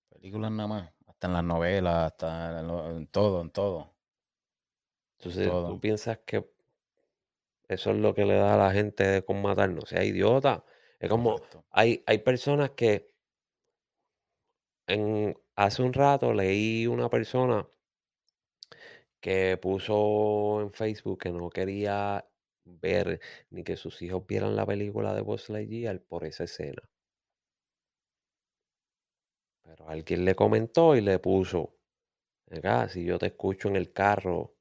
Películas 0.09 0.51
nada 0.51 0.67
más, 0.67 0.93
hasta 1.07 1.27
en 1.27 1.33
las 1.33 1.43
novelas, 1.43 1.95
hasta 2.11 2.59
en, 2.59 2.67
lo- 2.67 2.91
en 2.91 3.07
todo, 3.07 3.41
en 3.41 3.49
todo. 3.51 3.93
Entonces, 5.19 5.47
Todo. 5.49 5.69
¿tú 5.69 5.79
piensas 5.79 6.19
que 6.25 6.45
eso 7.67 7.91
es 7.91 7.97
lo 7.97 8.13
que 8.13 8.25
le 8.25 8.35
da 8.35 8.55
a 8.55 8.57
la 8.57 8.71
gente 8.73 9.23
con 9.23 9.41
matar? 9.41 9.69
No 9.69 9.81
sea 9.81 10.03
idiota. 10.03 10.65
Es 10.99 11.09
como, 11.09 11.37
hay, 11.69 12.03
hay 12.05 12.17
personas 12.19 12.71
que 12.71 13.12
en, 14.87 15.35
hace 15.55 15.81
un 15.83 15.93
rato 15.93 16.33
leí 16.33 16.87
una 16.87 17.09
persona 17.09 17.67
que 19.21 19.57
puso 19.57 20.61
en 20.61 20.71
Facebook 20.71 21.19
que 21.21 21.31
no 21.31 21.49
quería 21.49 22.25
ver 22.65 23.19
ni 23.49 23.63
que 23.63 23.77
sus 23.77 24.01
hijos 24.01 24.25
vieran 24.27 24.55
la 24.55 24.65
película 24.65 25.13
de 25.13 25.21
Buzz 25.21 25.49
Lightyear 25.49 26.01
por 26.01 26.25
esa 26.25 26.43
escena. 26.43 26.83
Pero 29.61 29.89
alguien 29.89 30.23
le 30.23 30.35
comentó 30.35 30.95
y 30.95 31.01
le 31.01 31.19
puso, 31.19 31.75
acá, 32.51 32.89
si 32.89 33.05
yo 33.05 33.19
te 33.19 33.27
escucho 33.27 33.67
en 33.69 33.75
el 33.75 33.93
carro, 33.93 34.55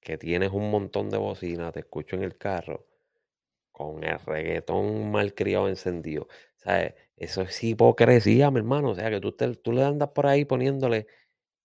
que 0.00 0.18
tienes 0.18 0.50
un 0.52 0.70
montón 0.70 1.10
de 1.10 1.18
bocina, 1.18 1.72
te 1.72 1.80
escucho 1.80 2.16
en 2.16 2.22
el 2.24 2.36
carro, 2.36 2.86
con 3.72 4.04
el 4.04 4.18
reggaetón 4.18 5.10
malcriado 5.10 5.68
encendido. 5.68 6.28
¿Sabes? 6.58 6.94
Eso 7.16 7.42
es 7.42 7.62
hipocresía, 7.64 8.50
mi 8.50 8.58
hermano. 8.58 8.90
O 8.90 8.94
sea, 8.94 9.10
que 9.10 9.20
tú, 9.20 9.32
te- 9.32 9.54
tú 9.56 9.72
le 9.72 9.84
andas 9.84 10.10
por 10.10 10.26
ahí 10.26 10.44
poniéndole 10.44 11.06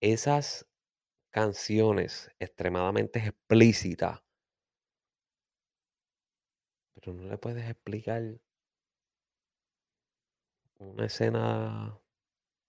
esas 0.00 0.68
canciones 1.30 2.30
extremadamente 2.40 3.20
explícitas, 3.20 4.22
pero 6.92 7.12
no 7.14 7.28
le 7.28 7.38
puedes 7.38 7.68
explicar 7.70 8.40
una 10.78 11.06
escena 11.06 11.98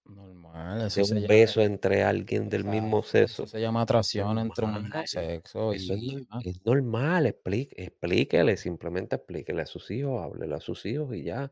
Normal, 0.06 0.82
de 0.96 1.04
eso 1.04 1.04
se 1.04 1.20
un 1.20 1.22
llama, 1.22 1.28
beso 1.28 1.62
entre 1.62 2.04
alguien 2.04 2.50
del 2.50 2.64
mismo 2.64 3.04
exacto, 3.04 3.26
eso 3.26 3.46
sexo. 3.46 3.48
se 3.48 3.60
llama 3.62 3.82
atracción 3.82 4.38
entre 4.40 4.66
un 4.66 5.00
sexo 5.04 5.74
Eso 5.74 5.94
es, 5.96 6.04
y 6.04 6.28
ah, 6.30 6.42
es 6.42 6.66
normal, 6.66 7.28
explíquele, 7.28 8.58
simplemente 8.58 9.18
explíquele 9.18 9.64
a 9.64 9.66
sus 9.66 9.92
hijos, 9.92 10.22
háblele 10.24 10.56
a 10.56 10.60
sus 10.62 10.86
hijos 10.86 11.16
y 11.16 11.24
ya. 11.24 11.52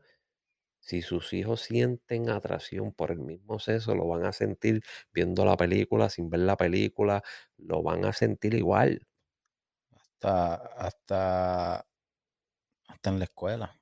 Si 0.84 1.00
sus 1.00 1.32
hijos 1.32 1.62
sienten 1.62 2.28
atracción 2.28 2.92
por 2.92 3.10
el 3.10 3.20
mismo 3.20 3.58
sexo, 3.58 3.94
lo 3.94 4.06
van 4.06 4.26
a 4.26 4.32
sentir 4.32 4.82
viendo 5.12 5.44
la 5.46 5.56
película, 5.56 6.10
sin 6.10 6.28
ver 6.28 6.40
la 6.40 6.56
película, 6.58 7.22
lo 7.56 7.82
van 7.82 8.04
a 8.04 8.12
sentir 8.12 8.54
igual. 8.54 9.06
hasta, 9.92 10.54
hasta, 10.56 11.86
hasta 12.88 13.10
en 13.10 13.18
la 13.18 13.24
escuela. 13.24 13.80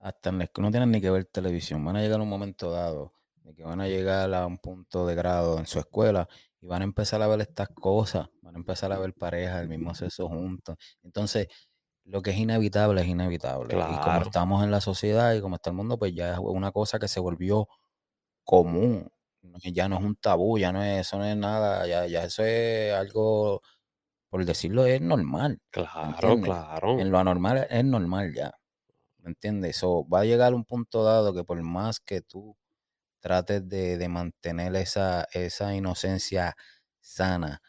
Hasta 0.00 0.30
en 0.30 0.38
la 0.38 0.44
escuela 0.44 0.68
no 0.68 0.72
tienen 0.72 0.90
ni 0.90 1.00
que 1.00 1.10
ver 1.10 1.24
televisión. 1.26 1.84
Van 1.84 1.96
a 1.96 2.00
llegar 2.02 2.20
a 2.20 2.22
un 2.22 2.28
momento 2.28 2.70
dado 2.70 3.12
de 3.36 3.54
que 3.54 3.62
van 3.62 3.80
a 3.80 3.86
llegar 3.88 4.32
a 4.34 4.46
un 4.46 4.58
punto 4.58 5.06
de 5.06 5.14
grado 5.14 5.58
en 5.58 5.66
su 5.66 5.78
escuela 5.78 6.28
y 6.60 6.66
van 6.66 6.82
a 6.82 6.84
empezar 6.84 7.22
a 7.22 7.28
ver 7.28 7.40
estas 7.42 7.68
cosas. 7.68 8.28
Van 8.42 8.56
a 8.56 8.58
empezar 8.58 8.92
a 8.92 8.98
ver 8.98 9.14
parejas 9.14 9.60
del 9.60 9.68
mismo 9.68 9.94
sexo 9.94 10.28
juntos. 10.28 10.76
Entonces, 11.02 11.46
lo 12.06 12.22
que 12.22 12.30
es 12.30 12.38
inevitable 12.38 13.02
es 13.02 13.08
inevitable. 13.08 13.74
Y 13.90 13.98
como 14.00 14.22
estamos 14.22 14.64
en 14.64 14.70
la 14.70 14.80
sociedad 14.80 15.34
y 15.34 15.40
como 15.40 15.56
está 15.56 15.70
el 15.70 15.76
mundo, 15.76 15.98
pues 15.98 16.14
ya 16.14 16.32
es 16.34 16.38
una 16.38 16.72
cosa 16.72 16.98
que 16.98 17.08
se 17.08 17.20
volvió 17.20 17.68
común. 18.44 19.10
Ya 19.64 19.88
no 19.88 19.98
es 19.98 20.04
un 20.04 20.16
tabú, 20.16 20.58
ya 20.58 20.72
no 20.72 20.82
es, 20.82 21.00
eso 21.06 21.18
no 21.18 21.24
es 21.26 21.36
nada, 21.36 21.86
ya, 21.86 22.06
ya 22.06 22.24
eso 22.24 22.44
es 22.44 22.94
algo, 22.94 23.62
por 24.30 24.44
decirlo, 24.44 24.86
es 24.86 25.00
normal. 25.00 25.60
¿Me 26.00 26.08
claro, 26.10 26.10
entiendes? 26.10 26.56
claro. 26.56 26.92
En 26.96 27.10
lo 27.10 27.18
anormal 27.18 27.66
es 27.70 27.84
normal 27.84 28.34
ya. 28.34 28.52
¿Me 29.18 29.30
entiendes? 29.30 29.76
So, 29.76 30.06
va 30.08 30.20
a 30.20 30.24
llegar 30.24 30.54
un 30.54 30.64
punto 30.64 31.04
dado 31.04 31.34
que 31.34 31.44
por 31.44 31.62
más 31.62 32.00
que 32.00 32.22
tú 32.22 32.56
trates 33.20 33.68
de, 33.68 33.98
de 33.98 34.08
mantener 34.08 34.76
esa, 34.76 35.26
esa 35.32 35.74
inocencia 35.74 36.56
sana, 37.00 37.62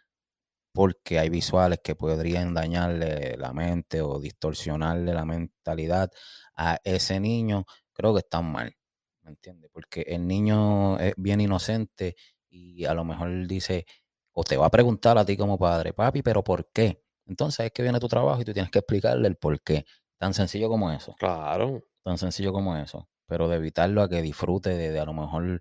porque 0.74 1.20
hay 1.20 1.30
visuales 1.30 1.80
que 1.84 1.96
podrían 1.96 2.54
dañarle 2.54 3.36
la 3.38 3.54
mente 3.54 4.02
o 4.02 4.20
distorsionarle 4.20 5.14
la 5.14 5.26
mentalidad 5.26 6.12
a 6.56 6.78
ese 6.84 7.20
niño, 7.20 7.66
creo 7.94 8.14
que 8.14 8.20
están 8.20 8.52
mal. 8.52 8.74
¿Me 9.22 9.32
entiendes? 9.32 9.70
Porque 9.74 10.02
el 10.08 10.28
niño 10.28 11.00
es 11.00 11.14
bien 11.18 11.42
inocente 11.42 12.16
y 12.50 12.86
a 12.86 12.94
lo 12.94 13.04
mejor 13.04 13.48
dice, 13.48 13.86
o 14.32 14.44
te 14.44 14.56
va 14.56 14.68
a 14.68 14.72
preguntar 14.72 15.18
a 15.18 15.26
ti 15.26 15.36
como 15.36 15.58
padre, 15.58 15.94
papi, 15.94 16.22
pero 16.22 16.44
¿por 16.44 16.70
qué? 16.72 17.04
Entonces 17.26 17.66
es 17.66 17.72
que 17.72 17.84
viene 17.84 18.00
tu 18.00 18.08
trabajo 18.08 18.42
y 18.42 18.46
tú 18.46 18.54
tienes 18.54 18.72
que 18.72 18.80
explicarle 18.80 19.28
el 19.28 19.36
por 19.36 19.62
qué. 19.62 19.86
Tan 20.18 20.34
sencillo 20.34 20.70
como 20.70 20.92
eso. 20.92 21.16
Claro. 21.20 21.84
Tan 22.04 22.18
sencillo 22.18 22.54
como 22.54 22.78
eso. 22.78 23.10
Pero 23.28 23.50
de 23.50 23.58
evitarlo 23.58 24.02
a 24.02 24.10
que 24.10 24.22
disfrute 24.22 24.70
de, 24.70 24.92
de 24.92 25.00
a 25.00 25.06
lo 25.06 25.14
mejor 25.14 25.60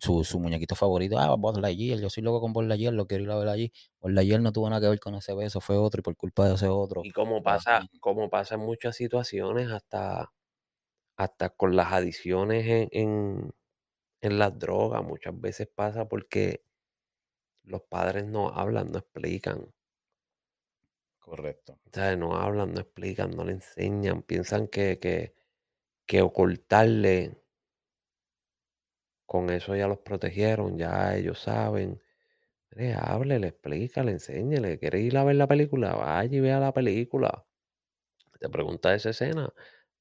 su, 0.00 0.24
su 0.24 0.40
muñequito 0.40 0.74
favorito. 0.74 1.18
Ah, 1.18 1.34
Buzz 1.36 1.58
Lightyear, 1.58 1.98
yo 2.00 2.10
soy 2.10 2.22
loco 2.22 2.40
con 2.40 2.52
Buzz 2.52 2.66
Lightyear, 2.66 2.94
lo 2.94 3.06
quiero 3.06 3.24
ir 3.24 3.30
a 3.30 3.36
ver 3.38 3.48
allí. 3.48 3.72
Buzz 4.00 4.12
Lightyear 4.12 4.40
no 4.40 4.52
tuvo 4.52 4.68
nada 4.70 4.80
que 4.80 4.88
ver 4.88 5.00
con 5.00 5.14
ese 5.14 5.34
beso, 5.34 5.60
fue 5.60 5.76
otro 5.76 6.00
y 6.00 6.02
por 6.02 6.16
culpa 6.16 6.48
de 6.48 6.54
ese 6.54 6.68
otro. 6.68 7.02
Y 7.04 7.12
como 7.12 7.42
pasa, 7.42 7.88
como 8.00 8.28
pasa 8.30 8.56
en 8.56 8.62
muchas 8.62 8.96
situaciones, 8.96 9.70
hasta, 9.70 10.32
hasta 11.16 11.50
con 11.50 11.76
las 11.76 11.92
adiciones 11.92 12.66
en, 12.66 12.88
en, 12.92 13.54
en 14.22 14.38
las 14.38 14.58
drogas, 14.58 15.04
muchas 15.04 15.40
veces 15.40 15.68
pasa 15.74 16.08
porque 16.08 16.64
los 17.64 17.82
padres 17.82 18.24
no 18.24 18.48
hablan, 18.48 18.90
no 18.92 18.98
explican. 18.98 19.72
Correcto. 21.18 21.78
¿sabes? 21.92 22.18
No 22.18 22.36
hablan, 22.36 22.72
no 22.74 22.80
explican, 22.80 23.30
no 23.32 23.44
le 23.44 23.52
enseñan. 23.52 24.22
Piensan 24.22 24.68
que, 24.68 24.98
que, 24.98 25.34
que 26.06 26.22
ocultarle, 26.22 27.42
con 29.26 29.50
eso 29.50 29.76
ya 29.76 29.88
los 29.88 29.98
protegieron, 30.00 30.78
ya 30.78 31.16
ellos 31.16 31.40
saben. 31.40 32.00
Mire, 32.76 32.94
háblele, 32.94 33.48
explícale, 33.48 34.12
enséñele. 34.12 34.78
¿Quieres 34.78 35.02
ir 35.02 35.16
a 35.18 35.24
ver 35.24 35.36
la 35.36 35.48
película? 35.48 35.94
Vaya 35.94 36.36
y 36.36 36.40
vea 36.40 36.60
la 36.60 36.72
película. 36.74 37.46
Te 38.40 38.48
pregunta 38.48 38.94
esa 38.94 39.10
escena, 39.10 39.52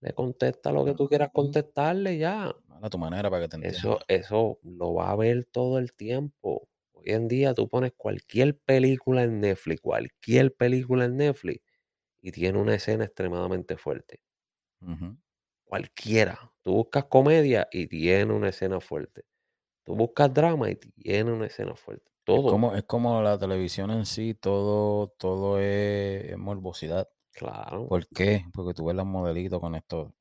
le 0.01 0.13
contesta 0.13 0.71
lo 0.71 0.85
que 0.85 0.93
tú 0.93 1.07
quieras 1.07 1.29
contestarle 1.33 2.17
ya. 2.17 2.53
A 2.81 2.89
tu 2.89 2.97
manera 2.97 3.29
para 3.29 3.43
que 3.43 3.49
te 3.49 3.55
entiendas. 3.55 3.81
Eso, 3.81 3.99
eso 4.07 4.59
lo 4.63 4.93
va 4.93 5.11
a 5.11 5.15
ver 5.15 5.45
todo 5.45 5.79
el 5.79 5.93
tiempo. 5.93 6.69
Hoy 6.93 7.05
en 7.07 7.27
día 7.27 7.53
tú 7.53 7.67
pones 7.69 7.93
cualquier 7.95 8.57
película 8.59 9.23
en 9.23 9.39
Netflix, 9.41 9.81
cualquier 9.81 10.53
película 10.55 11.05
en 11.05 11.17
Netflix, 11.17 11.61
y 12.21 12.31
tiene 12.31 12.59
una 12.59 12.75
escena 12.75 13.05
extremadamente 13.05 13.77
fuerte. 13.77 14.21
Cualquiera. 15.63 16.54
Tú 16.65 16.73
buscas 16.73 17.05
comedia 17.05 17.67
y 17.71 17.85
tiene 17.85 18.33
una 18.33 18.49
escena 18.49 18.79
fuerte. 18.79 19.21
Tú 19.83 19.95
buscas 19.95 20.33
drama 20.33 20.71
y 20.71 20.75
tiene 20.75 21.31
una 21.31 21.45
escena 21.45 21.75
fuerte. 21.75 22.05
Es 22.07 22.23
Todo. 22.23 22.49
como, 22.49 22.73
es 22.73 22.81
como 22.85 23.21
la 23.21 23.37
televisión 23.37 23.91
en 23.91 24.07
sí, 24.07 24.33
todo, 24.33 25.09
todo 25.09 25.59
es, 25.59 26.31
es 26.31 26.37
morbosidad. 26.39 27.07
Claro. 27.33 27.87
¿Por 27.87 28.07
qué? 28.07 28.45
Porque 28.51 28.73
tú 28.73 28.85
ves 28.85 28.95
los 28.95 29.05
modelitos 29.05 29.59
con 29.59 29.75
esto. 29.75 30.15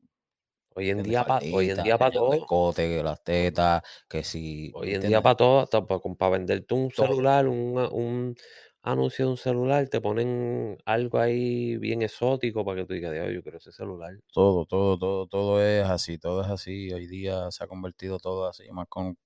Hoy 0.74 0.90
en 0.90 1.02
día, 1.02 1.24
pa- 1.24 1.38
hoy 1.38 1.70
en 1.70 1.82
día 1.82 1.96
para 1.96 2.10
todo. 2.10 2.74
que 2.74 3.02
las 3.02 3.24
tetas, 3.24 3.82
que 4.06 4.22
si. 4.22 4.70
¿me 4.74 4.80
Hoy 4.80 4.94
en 4.96 5.00
día 5.00 5.22
para 5.22 5.36
todo, 5.36 5.60
hasta 5.60 5.86
para, 5.86 6.30
venderte 6.30 6.74
un 6.74 6.90
celular, 6.90 7.48
un, 7.48 7.78
un 7.90 8.36
anuncio 8.84 9.28
un 9.28 9.36
celular, 9.36 9.88
te 9.88 10.00
ponen 10.00 10.78
algo 10.84 11.18
ahí 11.18 11.76
bien 11.78 12.02
exótico 12.02 12.64
para 12.64 12.82
que 12.82 12.86
tú 12.86 12.94
digas, 12.94 13.12
"Dios, 13.12 13.32
yo 13.34 13.42
quiero 13.42 13.58
ese 13.58 13.72
celular. 13.72 14.14
Todo, 14.32 14.66
todo, 14.66 14.98
todo, 14.98 15.26
todo 15.28 15.62
es 15.62 15.84
así, 15.88 16.18
todo 16.18 16.42
es 16.42 16.48
así. 16.50 16.92
Hoy 16.92 17.06
día 17.06 17.50
se 17.52 17.62
ha 17.62 17.68
convertido 17.68 18.18
todo 18.18 18.48
así, 18.48 18.68
más 18.72 18.86
con, 18.88 19.16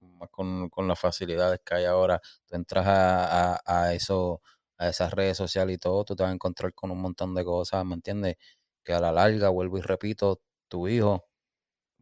más 0.00 0.30
con, 0.30 0.68
con 0.70 0.88
las 0.88 1.00
facilidades 1.00 1.60
que 1.64 1.74
hay 1.76 1.84
ahora. 1.86 2.20
Tú 2.46 2.56
entras 2.56 2.86
a, 2.86 3.54
a, 3.56 3.60
a 3.66 3.94
eso, 3.94 4.42
a 4.78 4.88
esas 4.88 5.12
redes 5.14 5.36
sociales 5.36 5.76
y 5.76 5.78
todo, 5.78 6.04
tú 6.04 6.16
te 6.16 6.22
vas 6.24 6.30
a 6.32 6.34
encontrar 6.34 6.74
con 6.74 6.90
un 6.90 7.00
montón 7.02 7.34
de 7.34 7.44
cosas, 7.44 7.84
¿me 7.86 7.94
entiendes? 7.94 8.36
Que 8.84 8.94
a 8.94 9.00
la 9.00 9.12
larga, 9.12 9.50
vuelvo 9.50 9.78
y 9.78 9.82
repito, 9.82 10.42
tu 10.68 10.88
hijo 10.88 11.26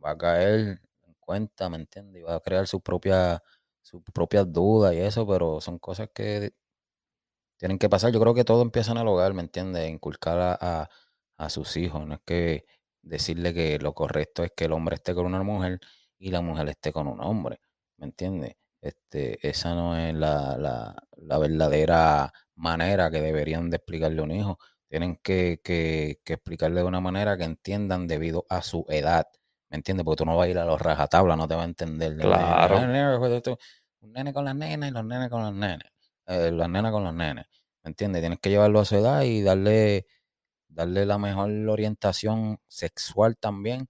va 0.05 0.13
a 0.13 0.19
caer 0.19 0.81
en 1.03 1.15
cuenta, 1.21 1.69
¿me 1.71 1.77
entiendes? 1.77 2.21
Y 2.21 2.25
va 2.25 2.37
a 2.37 2.41
crear 2.41 2.67
sus 2.67 2.83
propias, 2.83 3.41
sus 3.83 4.03
propias 4.15 4.53
dudas 4.53 4.95
y 4.95 4.99
eso, 5.01 5.27
pero 5.27 5.61
son 5.61 5.79
cosas 5.79 6.09
que 6.15 6.53
tienen 7.63 7.79
que 7.79 7.89
pasar. 7.89 8.11
Yo 8.11 8.19
creo 8.19 8.35
que 8.35 8.43
todo 8.43 8.61
empieza 8.63 8.91
en 8.91 8.99
el 8.99 9.07
hogar, 9.07 9.35
¿me 9.35 9.43
entiendes? 9.43 9.89
Inculcar 9.89 10.37
a, 10.41 10.59
a, 10.61 10.91
a 11.37 11.49
sus 11.49 11.77
hijos. 11.77 12.05
No 12.05 12.15
es 12.15 12.21
que 12.27 12.67
decirle 13.03 13.55
que 13.55 13.79
lo 13.79 13.95
correcto 13.95 14.43
es 14.43 14.51
que 14.57 14.65
el 14.65 14.73
hombre 14.73 14.97
esté 14.97 15.15
con 15.15 15.27
una 15.27 15.45
mujer 15.45 15.79
y 16.19 16.33
la 16.33 16.41
mujer 16.41 16.69
esté 16.71 16.93
con 16.93 17.07
un 17.07 17.21
hombre, 17.21 17.61
¿me 17.99 18.07
entiendes? 18.07 18.57
Este, 18.81 19.39
esa 19.49 19.77
no 19.77 19.97
es 19.97 20.13
la, 20.13 20.59
la, 20.59 20.97
la 21.19 21.39
verdadera 21.39 22.33
manera 22.57 23.13
que 23.13 23.21
deberían 23.21 23.71
de 23.71 23.77
explicarle 23.77 24.23
a 24.23 24.25
un 24.25 24.33
hijo. 24.33 24.59
Tienen 24.89 25.21
que, 25.23 25.61
que, 25.63 26.19
que 26.25 26.33
explicarle 26.33 26.81
de 26.81 26.87
una 26.87 27.01
manera 27.01 27.37
que 27.37 27.45
entiendan 27.45 28.09
debido 28.09 28.45
a 28.49 28.61
su 28.63 28.85
edad, 28.89 29.29
¿me 29.71 29.77
entiendes? 29.77 30.05
Porque 30.05 30.19
tú 30.19 30.27
no 30.27 30.37
vas 30.37 30.47
a 30.49 30.51
ir 30.51 30.59
a 30.59 30.65
los 30.65 30.83
rajatabla, 30.83 31.37
no 31.37 31.47
te 31.47 31.55
va 31.55 31.63
a 31.63 31.67
entender. 31.67 32.17
Claro. 32.17 32.75
Un 34.01 34.13
nene 34.15 34.33
con 34.33 34.45
las 34.45 34.57
nenas 34.57 34.91
y 34.91 34.93
los 34.93 35.05
nenes 35.05 35.31
con 35.31 35.43
los 35.43 35.55
nenes. 35.55 35.92
Eh, 36.33 36.51
las 36.53 36.69
nenas 36.69 36.93
con 36.93 37.05
los 37.05 37.15
nenes. 37.15 37.47
¿Me 37.83 37.91
entiendes? 37.91 38.23
Tienes 38.23 38.39
que 38.41 38.51
llevarlo 38.51 38.81
a 38.81 38.85
su 38.85 38.97
edad 38.97 39.23
y 39.23 39.43
darle, 39.43 40.07
darle 40.69 41.05
la 41.07 41.19
mejor 41.19 41.51
orientación 41.69 42.59
sexual 42.69 43.37
también 43.37 43.89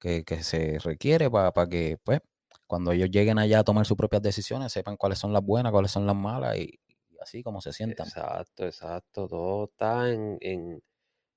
que, 0.00 0.24
que 0.24 0.42
se 0.42 0.78
requiere 0.78 1.30
para 1.30 1.66
que, 1.68 1.98
pues, 2.02 2.20
cuando 2.66 2.92
ellos 2.92 3.10
lleguen 3.10 3.38
allá 3.38 3.60
a 3.60 3.64
tomar 3.64 3.86
sus 3.86 3.96
propias 3.96 4.22
decisiones, 4.22 4.72
sepan 4.72 4.96
cuáles 4.96 5.18
son 5.18 5.32
las 5.32 5.42
buenas, 5.42 5.72
cuáles 5.72 5.90
son 5.90 6.06
las 6.06 6.16
malas 6.16 6.56
y, 6.58 6.80
así 7.20 7.42
como 7.42 7.60
se 7.60 7.72
sientan. 7.72 8.06
Exacto, 8.06 8.66
exacto. 8.66 9.28
Todo 9.28 9.64
está 9.64 10.10
en, 10.10 10.38
en, 10.40 10.82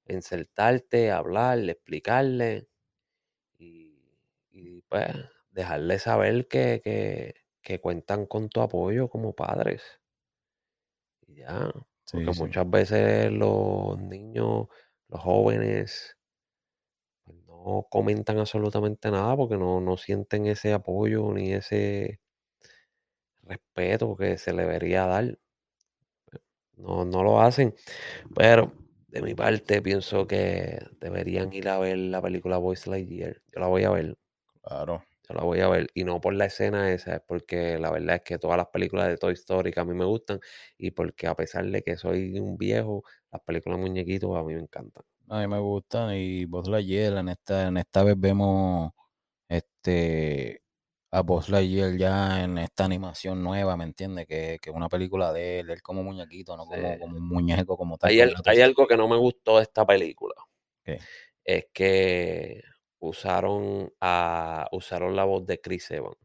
en 0.06 0.22
sentarte, 0.22 1.12
hablarle, 1.12 1.74
explicarle 1.74 2.68
y, 3.58 4.00
y, 4.52 4.82
pues 4.84 5.08
dejarle 5.52 6.00
saber 6.00 6.48
que, 6.48 6.82
que, 6.84 7.36
que 7.62 7.82
cuentan 7.82 8.26
con 8.28 8.50
tu 8.50 8.62
apoyo 8.62 9.10
como 9.10 9.34
padres. 9.34 9.84
Ya, 11.38 11.72
Sí, 12.06 12.18
porque 12.24 12.34
sí. 12.34 12.44
muchas 12.44 12.70
veces 12.70 13.32
los 13.32 13.98
niños, 14.02 14.68
los 15.08 15.22
jóvenes, 15.22 16.18
pues, 17.24 17.38
no 17.46 17.86
comentan 17.92 18.40
absolutamente 18.40 19.12
nada 19.12 19.36
porque 19.36 19.56
no, 19.58 19.80
no 19.82 19.98
sienten 19.98 20.48
ese 20.48 20.74
apoyo 20.74 21.32
ni 21.34 21.54
ese 21.54 22.20
respeto 23.42 24.16
que 24.16 24.38
se 24.38 24.54
le 24.54 24.62
debería 24.62 25.08
dar. 25.08 25.40
No, 26.78 27.04
no 27.06 27.24
lo 27.24 27.42
hacen. 27.42 27.76
Pero 28.36 28.74
de 29.08 29.22
mi 29.22 29.36
parte 29.36 29.82
pienso 29.82 30.28
que 30.28 30.80
deberían 31.02 31.54
ir 31.54 31.70
a 31.70 31.80
ver 31.80 31.98
la 31.98 32.22
película 32.22 32.58
Boys 32.58 32.88
Lightyear. 32.88 33.42
Yo 33.54 33.60
la 33.62 33.68
voy 33.68 33.84
a 33.86 33.92
ver, 33.92 34.18
Claro. 34.62 35.04
Yo 35.28 35.36
la 35.36 35.44
voy 35.44 35.60
a 35.60 35.68
ver. 35.68 35.88
Y 35.94 36.04
no 36.04 36.22
por 36.22 36.34
la 36.34 36.46
escena 36.46 36.92
esa, 36.92 37.16
es 37.16 37.22
porque 37.28 37.78
la 37.80 37.92
verdad 37.92 38.16
es 38.18 38.22
que 38.22 38.38
todas 38.38 38.58
las 38.58 38.68
películas 38.68 39.08
de 39.08 39.18
Toy 39.18 39.34
Story 39.34 39.72
que 39.72 39.80
a 39.80 39.86
mí 39.86 39.94
me 39.94 40.06
gustan 40.06 40.40
y 40.78 40.92
porque 40.92 41.28
a 41.28 41.36
pesar 41.36 41.66
de 41.66 41.82
que 41.82 41.98
soy 41.98 42.40
un 42.40 42.58
viejo, 42.58 43.04
las 43.32 43.42
películas 43.42 43.80
de 43.80 43.86
muñequitos 43.86 44.36
a 44.38 44.44
mí 44.44 44.54
me 44.54 44.62
encantan. 44.62 45.04
A 45.30 45.40
mí 45.40 45.48
me 45.48 45.60
gustan 45.60 46.16
y 46.16 46.46
Buzz 46.46 46.70
Lightyear 46.70 47.18
en 47.18 47.30
esta, 47.30 47.68
en 47.68 47.78
esta 47.78 48.04
vez 48.04 48.16
vemos 48.18 48.92
este 49.50 50.62
a 51.12 51.22
Buzz 51.22 51.50
Lightyear 51.50 51.98
ya 51.98 52.44
en 52.44 52.58
esta 52.58 52.86
animación 52.86 53.42
nueva, 53.42 53.78
¿me 53.78 53.86
entiendes? 53.86 54.28
Que, 54.28 54.60
que 54.62 54.70
es 54.70 54.76
una 54.76 54.90
película 54.90 55.32
de 55.32 55.60
él, 55.60 55.70
él 55.70 55.82
como 55.82 56.04
muñequito, 56.04 56.56
no 56.58 56.66
como, 56.66 56.94
Sí. 56.94 57.00
como 57.00 57.18
un 57.18 57.28
muñeco 57.28 57.78
como 57.78 57.98
tal. 57.98 58.10
Hay, 58.10 58.18
la 58.18 58.66
algo 58.66 58.88
que 58.88 58.98
no 58.98 59.08
me 59.08 59.16
gustó 59.18 59.58
de 59.58 59.64
esta 59.64 59.86
película. 59.86 60.36
¿Qué? 60.84 61.00
Es 61.44 61.68
que 61.74 62.62
usaron 63.08 63.92
a 64.02 64.68
usaron 64.72 65.16
la 65.16 65.24
voz 65.26 65.46
de 65.46 65.60
Chris 65.60 65.90
Evans. 65.92 66.18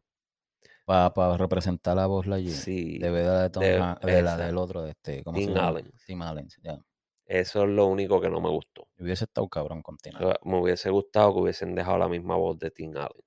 Para 0.85 1.37
representar 1.37 1.97
a 1.97 2.07
Buzz 2.07 2.27
Lightyear. 2.27 2.55
Sí, 2.57 2.99
de 2.99 3.09
verdad 3.09 3.43
de, 3.43 3.49
Tom 3.49 3.63
de- 3.63 4.21
la 4.21 4.37
del 4.37 4.57
otro, 4.57 4.81
de 4.83 4.91
este, 4.91 5.23
¿cómo 5.23 5.37
Tim 5.37 5.49
se 5.49 5.55
llama? 5.55 5.67
Allen. 5.69 5.91
Tim 6.05 6.21
Allen, 6.21 6.47
ya. 6.61 6.77
Eso 7.25 7.63
es 7.63 7.69
lo 7.69 7.85
único 7.87 8.19
que 8.19 8.29
no 8.29 8.41
me 8.41 8.49
gustó. 8.49 8.87
Hubiese 8.99 9.23
estado 9.23 9.47
cabrón 9.47 9.81
con 9.81 9.97
Tim 9.97 10.13
Allen. 10.17 10.33
me 10.43 10.59
hubiese 10.59 10.89
gustado 10.89 11.33
que 11.33 11.39
hubiesen 11.41 11.73
dejado 11.73 11.97
la 11.97 12.09
misma 12.09 12.35
voz 12.35 12.59
de 12.59 12.69
Tim 12.69 12.97
Allen. 12.97 13.23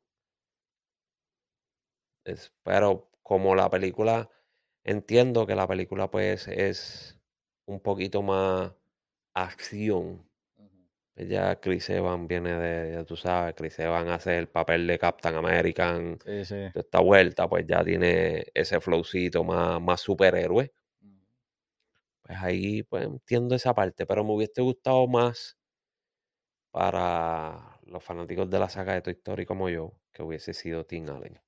Es- 2.25 2.53
pero 2.63 3.11
como 3.23 3.55
la 3.55 3.71
película, 3.71 4.29
entiendo 4.85 5.47
que 5.47 5.55
la 5.55 5.67
película 5.67 6.11
pues 6.11 6.49
es 6.49 7.19
un 7.67 7.81
poquito 7.81 8.23
más 8.23 8.73
acción. 9.35 10.29
Pues 11.17 11.29
Ya 11.31 11.59
Chris 11.61 11.89
Evans 11.91 12.29
viene 12.29 12.55
de, 12.61 12.93
ya 12.93 13.05
tú 13.05 13.17
sabes, 13.17 13.55
Chris 13.57 13.79
Evans 13.81 14.11
hace 14.11 14.39
el 14.39 14.49
papel 14.49 14.87
de 14.87 14.99
Captain 14.99 15.35
American. 15.35 16.19
Sí, 16.25 16.45
sí. 16.45 16.55
de 16.75 16.81
esta 16.81 17.01
vuelta, 17.01 17.49
pues 17.49 17.67
ya 17.67 17.85
tiene 17.85 18.47
ese 18.55 18.81
flowcito 18.81 19.45
más, 19.45 19.81
más 19.81 20.01
superhéroe. 20.03 20.73
Pues 22.23 22.39
ahí 22.43 22.83
pues 22.83 23.05
entiendo 23.07 23.55
esa 23.55 23.73
parte, 23.75 24.05
pero 24.05 24.23
me 24.23 24.33
hubiese 24.35 24.61
gustado 24.61 25.07
más 25.09 25.57
para 26.71 27.81
los 27.87 28.05
fanáticos 28.05 28.49
de 28.49 28.59
la 28.61 28.69
saga 28.69 28.95
de 28.95 29.03
Toy 29.03 29.15
Story 29.15 29.45
como 29.47 29.69
yo, 29.69 29.99
que 30.13 30.23
hubiese 30.23 30.55
sido 30.55 30.87
Tim 30.87 31.09
Allen. 31.11 31.41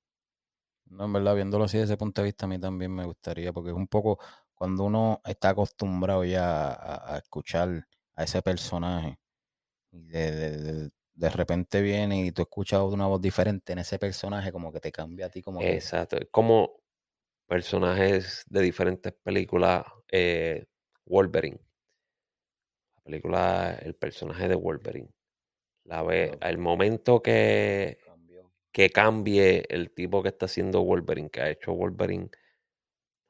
No, 0.87 1.05
en 1.05 1.13
verdad, 1.13 1.35
viéndolo 1.35 1.65
así 1.65 1.77
desde 1.77 1.93
ese 1.93 1.97
punto 1.97 2.21
de 2.21 2.25
vista, 2.27 2.45
a 2.45 2.49
mí 2.49 2.59
también 2.59 2.93
me 2.93 3.05
gustaría, 3.05 3.53
porque 3.53 3.69
es 3.69 3.75
un 3.75 3.87
poco 3.87 4.19
cuando 4.55 4.83
uno 4.85 5.21
está 5.25 5.49
acostumbrado 5.49 6.25
ya 6.25 6.67
a, 6.73 7.15
a 7.15 7.17
escuchar 7.19 7.87
a 8.15 8.23
ese 8.23 8.41
personaje 8.41 9.19
y 9.91 10.07
de, 10.07 10.31
de, 10.31 10.57
de- 10.57 10.89
de 11.15 11.29
repente 11.29 11.81
viene 11.81 12.25
y 12.25 12.31
tú 12.31 12.43
escuchas 12.43 12.81
una 12.81 13.05
voz 13.07 13.19
diferente 13.21 13.73
en 13.73 13.79
ese 13.79 13.99
personaje, 13.99 14.51
como 14.53 14.71
que 14.71 14.79
te 14.79 14.91
cambia 14.91 15.25
a 15.27 15.29
ti, 15.29 15.41
como 15.41 15.65
que 15.65 15.83
Exacto, 15.83 16.17
es 16.17 16.27
como 16.31 16.81
personajes 17.47 18.45
de 18.49 18.61
diferentes 18.61 19.13
películas, 19.13 19.85
eh, 20.11 20.67
Wolverine. 21.05 21.59
La 22.97 23.01
película, 23.03 23.79
el 23.81 23.95
personaje 23.95 24.47
de 24.47 24.55
Wolverine. 24.55 25.09
La 25.85 26.03
ve, 26.03 26.37
al 26.41 26.57
momento 26.59 27.21
que, 27.21 27.99
que 28.73 28.89
cambie 28.91 29.65
el 29.69 29.91
tipo 29.93 30.23
que 30.23 30.29
está 30.29 30.45
haciendo 30.47 30.83
Wolverine, 30.83 31.29
que 31.29 31.41
ha 31.41 31.49
hecho 31.51 31.73
Wolverine 31.73 32.29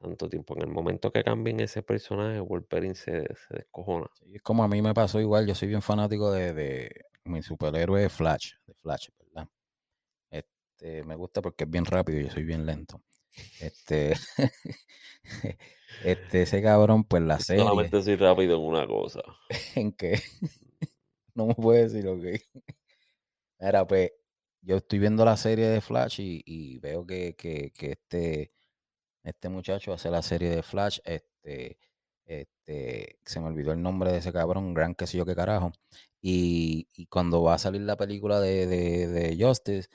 tanto 0.00 0.28
tiempo, 0.28 0.56
en 0.56 0.62
el 0.62 0.68
momento 0.68 1.12
que 1.12 1.22
cambien 1.22 1.60
ese 1.60 1.82
personaje, 1.82 2.40
Wolverine 2.40 2.94
se, 2.94 3.22
se 3.34 3.54
descojona. 3.54 4.06
Sí, 4.14 4.34
es 4.34 4.42
como 4.42 4.64
a 4.64 4.68
mí 4.68 4.80
me 4.80 4.94
pasó 4.94 5.20
igual, 5.20 5.46
yo 5.46 5.54
soy 5.54 5.68
bien 5.68 5.82
fanático 5.82 6.32
de, 6.32 6.54
de 6.54 7.04
mi 7.24 7.42
superhéroe 7.42 8.08
Flash, 8.08 8.52
de 8.66 8.74
Flash, 8.74 9.08
¿verdad? 9.18 9.48
Este, 10.30 11.04
me 11.04 11.14
gusta 11.14 11.42
porque 11.42 11.64
es 11.64 11.70
bien 11.70 11.84
rápido 11.84 12.18
y 12.18 12.24
yo 12.24 12.30
soy 12.30 12.44
bien 12.44 12.64
lento. 12.64 13.02
Este, 13.60 14.14
este, 16.04 16.42
ese 16.42 16.62
cabrón, 16.62 17.04
pues 17.04 17.22
la 17.22 17.38
serie, 17.38 17.62
Solamente 17.62 18.02
soy 18.02 18.16
rápido 18.16 18.56
en 18.56 18.62
una 18.62 18.86
cosa. 18.86 19.20
en 19.74 19.92
que 19.92 20.18
no 21.34 21.46
me 21.46 21.54
puede 21.54 21.82
decir 21.82 22.04
lo 22.04 22.18
que. 22.18 22.40
Mira, 23.58 23.86
pues 23.86 24.12
yo 24.62 24.78
estoy 24.78 24.98
viendo 24.98 25.24
la 25.26 25.36
serie 25.36 25.68
de 25.68 25.82
Flash 25.82 26.20
y, 26.20 26.42
y 26.46 26.78
veo 26.78 27.06
que, 27.06 27.34
que, 27.36 27.72
que 27.72 27.92
este, 27.92 28.52
este 29.22 29.48
muchacho 29.48 29.92
hace 29.92 30.10
la 30.10 30.22
serie 30.22 30.50
de 30.50 30.62
Flash, 30.62 30.98
este, 31.04 31.78
este, 32.26 33.18
se 33.24 33.40
me 33.40 33.46
olvidó 33.48 33.72
el 33.72 33.82
nombre 33.82 34.12
de 34.12 34.18
ese 34.18 34.32
cabrón, 34.32 34.74
gran 34.74 34.94
que 34.94 35.06
sé 35.06 35.18
yo 35.18 35.26
qué 35.26 35.34
carajo. 35.34 35.72
Y, 36.22 36.88
y 36.94 37.06
cuando 37.06 37.42
va 37.42 37.54
a 37.54 37.58
salir 37.58 37.82
la 37.82 37.96
película 37.96 38.40
de, 38.40 38.66
de, 38.66 39.08
de 39.08 39.36
Justice, 39.44 39.88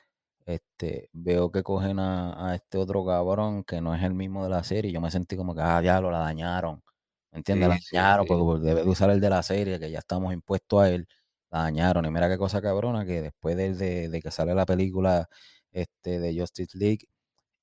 este, 0.46 1.10
veo 1.14 1.52
que 1.52 1.64
cogen 1.64 2.00
a, 2.00 2.52
a 2.52 2.56
este 2.56 2.78
otro 2.78 3.06
cabrón 3.06 3.64
que 3.64 3.82
no 3.82 3.96
es 3.96 4.04
el 4.04 4.14
mismo 4.14 4.44
de 4.44 4.50
la 4.50 4.64
serie. 4.64 4.92
y 4.92 4.94
Yo 4.94 5.02
me 5.02 5.12
sentí 5.12 5.36
como 5.38 5.56
que, 5.56 5.62
ah, 5.62 5.82
ya 5.82 6.00
lo 6.02 6.12
la 6.12 6.20
dañaron. 6.20 6.84
¿Me 7.32 7.38
entiendes? 7.40 7.70
la 7.70 7.78
Sí, 7.80 7.98
dañaron 7.98 8.26
sí. 8.26 8.28
porque 8.28 8.44
por- 8.44 8.60
debe 8.62 8.84
de 8.84 8.90
usar 8.90 9.10
el 9.10 9.20
de 9.22 9.30
la 9.30 9.44
serie, 9.44 9.80
que 9.80 9.92
ya 9.92 10.00
estamos 10.00 10.34
impuestos 10.34 10.82
a 10.82 10.90
él. 10.90 11.08
La 11.52 11.60
dañaron. 11.64 12.06
Y 12.06 12.12
mira 12.12 12.30
qué 12.30 12.38
cosa 12.38 12.62
cabrona, 12.62 13.06
que 13.06 13.22
después 13.22 13.56
de, 13.58 13.74
de- 13.76 14.10
de 14.10 14.22
que 14.22 14.32
sale 14.32 14.54
la 14.56 14.66
película 14.66 15.28
este, 15.72 16.20
de 16.20 16.40
Justice 16.40 16.78
League, 16.78 17.08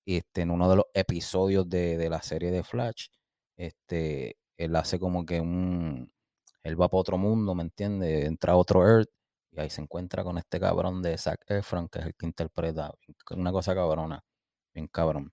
este, 0.06 0.42
en 0.42 0.50
uno 0.50 0.68
de 0.68 0.76
los 0.76 0.86
episodios 0.94 1.68
de, 1.68 1.96
de 1.96 2.10
la 2.10 2.22
serie 2.22 2.50
de 2.50 2.62
Flash, 2.62 3.06
este, 3.56 4.36
él 4.56 4.76
hace 4.76 4.98
como 4.98 5.24
que 5.26 5.40
un, 5.40 6.12
él 6.62 6.80
va 6.80 6.88
para 6.88 7.00
otro 7.00 7.18
mundo, 7.18 7.54
¿me 7.54 7.62
entiendes? 7.62 8.26
Entra 8.26 8.52
a 8.54 8.56
otro 8.56 8.86
Earth 8.86 9.10
y 9.52 9.60
ahí 9.60 9.70
se 9.70 9.82
encuentra 9.82 10.24
con 10.24 10.38
este 10.38 10.58
cabrón 10.60 11.02
de 11.02 11.18
Zac 11.18 11.44
Efron, 11.48 11.88
que 11.88 11.98
es 12.00 12.06
el 12.06 12.14
que 12.14 12.26
interpreta, 12.26 12.92
una 13.30 13.52
cosa 13.52 13.74
cabrona, 13.74 14.24
bien 14.74 14.88
cabrón. 14.88 15.32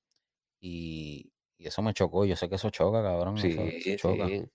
Y, 0.60 1.32
y 1.58 1.67
eso 1.67 1.82
me 1.82 1.93
chocó, 1.93 2.25
yo 2.25 2.36
sé 2.36 2.49
que 2.49 2.55
eso 2.55 2.69
choca, 2.69 3.01
cabrón, 3.01 3.38
eso, 3.38 3.62
eso 3.62 3.79
Sí, 3.84 3.95
choca. 3.97 4.27
sí. 4.27 4.45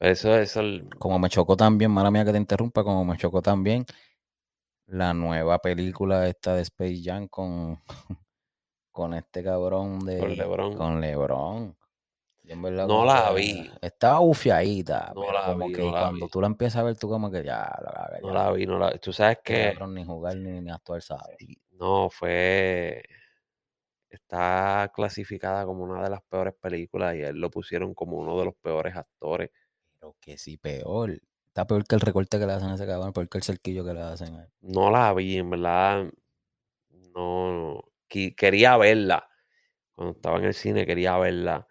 Eso 0.00 0.34
es 0.36 0.56
el, 0.56 0.88
Como 0.98 1.18
me 1.18 1.28
chocó 1.30 1.56
también, 1.56 1.90
mala 1.90 2.10
mía 2.10 2.24
que 2.24 2.32
te 2.32 2.38
interrumpa, 2.38 2.82
como 2.84 3.04
me 3.04 3.16
chocó 3.16 3.40
también 3.42 3.86
la 4.86 5.14
nueva 5.14 5.58
película 5.60 6.28
esta 6.28 6.54
de 6.54 6.62
Space 6.62 7.00
Jam 7.02 7.28
con, 7.28 7.82
con 8.94 9.12
este 9.12 9.42
cabrón 9.42 9.98
de... 10.06 10.18
Con 10.20 10.36
LeBron. 10.36 10.76
Con 10.76 11.00
LeBron. 11.00 11.76
Verdad 12.44 12.86
No 12.86 13.04
la 13.04 13.32
vi. 13.32 13.70
Estaba 13.80 14.20
bufiadita, 14.20 15.12
No 15.14 15.32
la 15.32 15.46
como 15.46 15.66
vi, 15.66 15.72
que 15.72 15.82
no 15.82 15.90
cuando 15.90 16.26
vi. 16.26 16.30
tú 16.30 16.40
la 16.40 16.46
empiezas 16.46 16.80
a 16.80 16.84
ver, 16.84 16.96
tú 16.96 17.08
como 17.08 17.30
que 17.30 17.42
ya, 17.42 17.58
la 17.82 17.90
caga, 17.92 18.18
No 18.22 18.28
ya. 18.28 18.34
la 18.34 18.52
vi, 18.52 18.66
no 18.66 18.78
la 18.78 18.96
Tú 18.98 19.12
sabes 19.12 19.38
que 19.42 19.74
ni 19.88 20.04
jugar 20.04 20.36
ni, 20.36 20.60
ni 20.60 20.70
actuar 20.70 21.02
sabe. 21.02 21.36
no 21.72 22.08
fue. 22.08 23.02
Está 24.10 24.92
clasificada 24.94 25.64
como 25.66 25.82
una 25.82 26.02
de 26.04 26.10
las 26.10 26.22
peores 26.22 26.54
películas 26.54 27.16
y 27.16 27.22
a 27.24 27.30
él 27.30 27.36
lo 27.40 27.50
pusieron 27.50 27.94
como 27.94 28.18
uno 28.18 28.38
de 28.38 28.44
los 28.44 28.54
peores 28.54 28.94
actores. 28.94 29.50
Pero 29.98 30.14
que 30.20 30.38
sí, 30.38 30.56
peor. 30.56 31.18
Está 31.48 31.66
peor 31.66 31.84
que 31.84 31.94
el 31.96 32.00
recorte 32.00 32.38
que 32.38 32.46
le 32.46 32.52
hacen 32.52 32.68
a 32.68 32.74
ese 32.74 32.86
cabrón, 32.86 33.12
peor 33.12 33.28
que 33.28 33.38
el 33.38 33.44
cerquillo 33.44 33.84
que 33.84 33.94
le 33.94 34.02
hacen 34.02 34.36
a 34.36 34.42
él. 34.44 34.50
No 34.60 34.90
la 34.90 35.12
vi, 35.14 35.38
en 35.38 35.50
verdad. 35.50 36.04
No. 37.14 37.82
Qui- 38.08 38.34
Quería 38.36 38.76
verla. 38.76 39.28
Cuando 39.94 40.14
estaba 40.16 40.38
en 40.38 40.44
el 40.46 40.54
cine 40.54 40.86
quería 40.86 41.18
verla. 41.18 41.66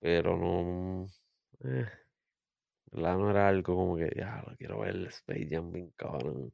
Pero 0.00 0.36
no. 0.38 1.06
eh, 1.64 1.86
verdad 2.90 3.16
no 3.16 3.30
era 3.30 3.46
algo 3.48 3.76
como 3.76 3.96
que 3.96 4.10
ya 4.16 4.42
lo 4.44 4.56
quiero 4.56 4.80
ver 4.80 4.96
Space 5.06 5.46
Jam 5.48 5.70
bien 5.70 5.92
cabrón. 5.96 6.52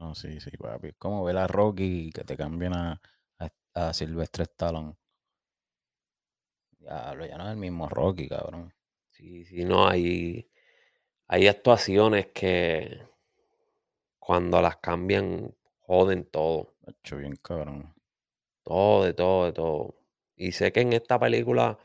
No, 0.00 0.14
sí, 0.14 0.38
sí, 0.40 0.50
papi. 0.58 0.88
Es 0.88 0.96
como 0.98 1.24
ver 1.24 1.36
a 1.38 1.46
Rocky 1.46 2.10
que 2.12 2.24
te 2.24 2.36
cambien 2.36 2.74
a, 2.74 3.00
a, 3.38 3.48
a 3.74 3.92
Silvestre 3.94 4.44
Stallone. 4.44 4.96
Diablo, 6.78 7.24
ya 7.24 7.38
no 7.38 7.44
es 7.46 7.50
el 7.52 7.56
mismo 7.56 7.88
Rocky, 7.88 8.28
cabrón. 8.28 8.74
Sí, 9.10 9.44
sí, 9.46 9.64
no, 9.64 9.88
hay, 9.88 10.50
hay 11.28 11.48
actuaciones 11.48 12.28
que 12.34 13.02
cuando 14.18 14.62
las 14.62 14.78
cambian, 14.78 15.54
joden 15.80 16.24
todo. 16.24 16.71
Hecho 16.86 17.16
bien, 17.16 17.36
cabrón. 17.36 17.94
Todo, 18.62 19.04
de 19.04 19.14
todo, 19.14 19.46
de 19.46 19.52
todo. 19.52 19.94
Y 20.36 20.52
sé 20.52 20.72
que 20.72 20.80
en 20.80 20.92
esta 20.92 21.18
película 21.18 21.78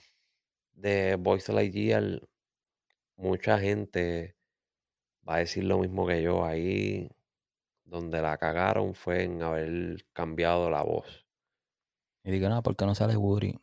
de 0.73 1.15
Boys 1.15 1.49
Lightyear, 1.49 2.21
mucha 3.15 3.59
gente 3.59 4.35
va 5.27 5.35
a 5.35 5.39
decir 5.39 5.63
lo 5.63 5.79
mismo 5.79 6.07
que 6.07 6.21
yo. 6.21 6.45
Ahí 6.45 7.09
donde 7.83 8.21
la 8.21 8.37
cagaron 8.37 8.93
fue 8.93 9.23
en 9.23 9.41
haber 9.41 10.05
cambiado 10.13 10.69
la 10.69 10.83
voz. 10.83 11.25
Y 12.23 12.31
digo, 12.31 12.49
no, 12.49 12.61
¿por 12.61 12.75
qué 12.75 12.85
no 12.85 12.93
sale 12.95 13.15
Woody? 13.15 13.57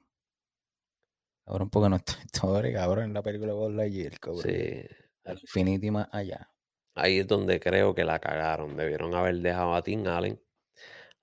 Cabrón, 1.45 1.69
porque 1.71 1.89
no 1.91 1.97
está 2.05 2.15
historia, 2.25 2.73
cabrón, 2.73 3.05
en 3.05 3.15
la 3.15 3.23
película 3.23 3.53
de 3.53 3.59
Buzz 3.59 3.73
Lightyear, 3.75 4.19
cabrón. 4.19 4.43
Sí, 4.43 4.83
Al 5.25 5.39
infinito 5.41 5.87
y 5.87 5.91
más 5.91 6.09
allá. 6.13 6.51
ahí 6.95 7.19
es 7.19 7.27
donde 7.27 7.61
creo 7.61 7.95
que 7.95 8.05
la 8.05 8.19
cagaron. 8.19 8.77
Debieron 8.77 9.15
haber 9.15 9.37
dejado 9.41 9.75
a 9.75 9.83
Tim 9.83 10.07
Allen 10.07 10.41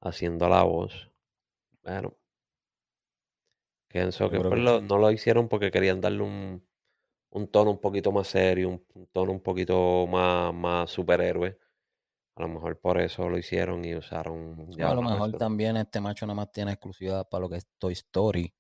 haciendo 0.02 0.50
la 0.50 0.64
voz. 0.64 1.12
Bueno, 1.84 2.18
pienso 3.88 4.30
que 4.30 4.38
pues 4.40 4.50
que 4.50 4.56
lo- 4.56 4.82
no 4.82 4.98
lo 4.98 5.12
hicieron 5.12 5.48
porque 5.50 5.72
querían 5.72 6.02
darle 6.02 6.24
un, 6.24 6.68
un 7.32 7.48
tono 7.50 7.72
un 7.72 7.80
poquito 7.82 8.12
más 8.12 8.28
serio, 8.28 8.70
un, 8.70 8.86
un 8.96 9.08
tono 9.08 9.32
un 9.32 9.42
poquito 9.42 10.08
más, 10.08 10.54
más 10.54 10.90
superhéroe. 10.92 11.58
A 12.36 12.44
lo 12.44 12.48
mejor 12.50 12.80
por 12.80 13.00
eso 13.02 13.30
lo 13.30 13.38
hicieron 13.38 13.86
y 13.86 13.96
usaron 13.96 14.66
ya 14.72 14.92
a 14.92 14.96
lo 14.96 15.02
mejor 15.02 15.34
también 15.38 15.78
este 15.78 16.02
macho 16.02 16.26
nada 16.26 16.36
más 16.36 16.52
tiene 16.52 16.72
exclusividad 16.72 17.28
para 17.30 17.42
lo 17.42 17.50
que 17.50 17.58
es 17.58 17.68
Toy 17.78 17.94
Story. 17.94 18.54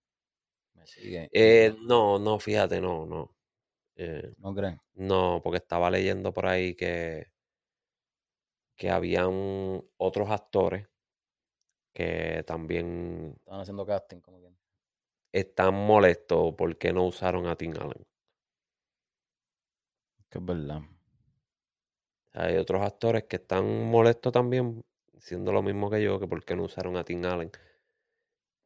Me 0.75 0.85
sigue. 0.87 1.29
Eh, 1.31 1.73
no- 1.83 2.19
no, 2.19 2.33
no, 2.33 2.39
fíjate, 2.39 2.81
no, 2.81 3.05
no. 3.05 3.35
Eh, 3.95 4.33
¿No 4.37 4.53
creen? 4.53 4.79
no, 4.95 5.41
porque 5.43 5.57
estaba 5.57 5.89
leyendo 5.89 6.33
por 6.33 6.47
ahí 6.47 6.75
que, 6.75 7.27
que 8.75 8.89
habían 8.89 9.81
otros 9.97 10.29
actores 10.29 10.87
que 11.93 12.43
también 12.47 13.33
Estaban 13.37 13.61
haciendo 13.61 13.85
casting, 13.85 14.19
como 14.21 14.39
que. 14.41 14.51
están 15.33 15.73
molestos 15.73 16.53
porque 16.57 16.93
no 16.93 17.05
usaron 17.05 17.47
a 17.47 17.55
Tim 17.55 17.73
Allen. 17.79 18.05
Que 20.29 20.37
es 20.39 20.45
verdad. 20.45 20.81
Hay 22.33 22.55
otros 22.57 22.81
actores 22.81 23.25
que 23.25 23.35
están 23.35 23.85
molestos 23.89 24.31
también, 24.31 24.83
siendo 25.19 25.51
lo 25.51 25.61
mismo 25.61 25.89
que 25.89 26.01
yo, 26.01 26.19
que 26.19 26.27
por 26.27 26.43
qué 26.45 26.55
no 26.55 26.63
usaron 26.63 26.95
a 26.95 27.03
Tim 27.03 27.25
Allen, 27.25 27.51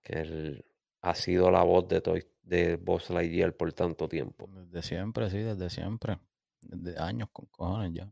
que 0.03 0.13
él 0.19 0.65
ha 1.01 1.15
sido 1.15 1.49
la 1.49 1.63
voz 1.63 1.87
de, 1.87 2.01
Toy- 2.01 2.27
de 2.43 2.75
Buzz 2.75 3.09
Lightyear 3.09 3.53
por 3.55 3.73
tanto 3.73 4.07
tiempo. 4.07 4.47
Desde 4.51 4.83
siempre, 4.83 5.29
sí, 5.31 5.39
desde 5.39 5.69
siempre. 5.71 6.19
Desde 6.61 6.99
años 7.01 7.29
con 7.33 7.47
cojones 7.47 7.91
ya. 7.93 8.11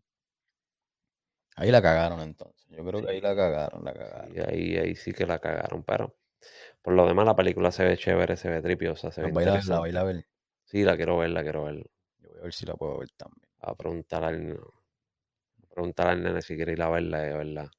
Ahí 1.55 1.71
la 1.71 1.81
cagaron 1.81 2.19
entonces. 2.21 2.65
Yo 2.69 2.83
creo 2.83 3.01
que 3.01 3.11
ahí 3.11 3.21
la 3.21 3.35
cagaron, 3.35 3.83
la 3.83 3.93
cagaron. 3.93 4.35
Y 4.35 4.39
ahí, 4.39 4.77
ahí 4.77 4.95
sí 4.95 5.13
que 5.13 5.25
la 5.25 5.39
cagaron, 5.39 5.83
pero 5.83 6.15
por 6.81 6.93
lo 6.93 7.05
demás 7.05 7.25
la 7.25 7.35
película 7.35 7.71
se 7.71 7.83
ve 7.83 7.97
chévere, 7.97 8.35
se 8.35 8.49
ve 8.49 8.61
tripiosa, 8.61 9.11
se 9.11 9.21
ve 9.21 9.31
baila, 9.31 9.61
la 9.65 9.79
baila 9.79 10.01
a 10.01 10.03
ver. 10.03 10.25
Sí, 10.63 10.83
la 10.83 10.95
quiero 10.95 11.17
ver, 11.17 11.29
la 11.29 11.43
quiero 11.43 11.65
ver. 11.65 11.89
Yo 12.19 12.29
voy 12.29 12.39
a 12.39 12.43
ver 12.43 12.53
si 12.53 12.65
la 12.65 12.73
puedo 12.75 12.97
ver 12.97 13.09
también. 13.11 13.49
A 13.59 13.75
preguntar 13.75 14.23
al, 14.23 14.59
a 15.63 15.67
preguntar 15.69 16.07
al 16.07 16.23
nene 16.23 16.41
si 16.41 16.55
quiere 16.55 16.73
ir 16.73 16.81
a 16.81 16.89
verla, 16.89 17.19
de 17.19 17.33
verdad. 17.33 17.69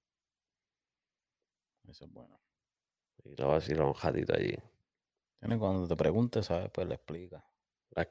Eso 1.89 2.05
es 2.05 2.13
bueno. 2.13 2.41
Y 3.25 3.37
lo 3.37 3.47
voy 3.47 3.53
a 3.53 3.59
decir 3.59 3.79
a 3.81 3.85
un 3.85 3.95
ratito 3.95 4.35
allí. 4.35 4.57
Tiene 5.41 5.59
cuando 5.59 5.87
te 5.87 5.97
pregunte, 5.97 6.43
¿sabes? 6.43 6.71
Pues 6.73 6.87
le 6.87 6.95
explica. 6.95 7.45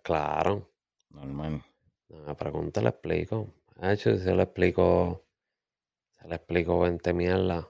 Claro. 0.02 0.70
Normal. 1.10 1.64
La 2.10 2.36
pregunta 2.36 2.82
le 2.82 2.90
explico. 2.90 3.54
De 3.76 3.94
hecho, 3.94 4.16
si 4.16 4.24
se 4.24 4.36
le 4.36 4.44
explico, 4.44 5.26
se 6.24 6.28
le 6.28 6.36
explico 6.38 6.80
20 6.80 7.14
mierda. 7.14 7.70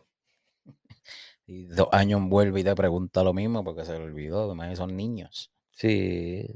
Y 1.46 1.66
dos 1.66 1.90
años 1.92 2.22
vuelve 2.30 2.62
y 2.62 2.64
te 2.64 2.76
pregunta 2.76 3.24
lo 3.24 3.34
mismo 3.34 3.64
porque 3.64 3.86
se 3.86 3.94
le 3.94 4.04
olvidó. 4.06 4.46
Además, 4.46 4.78
son 4.78 4.96
niños. 4.96 5.52
Sí. 5.72 6.48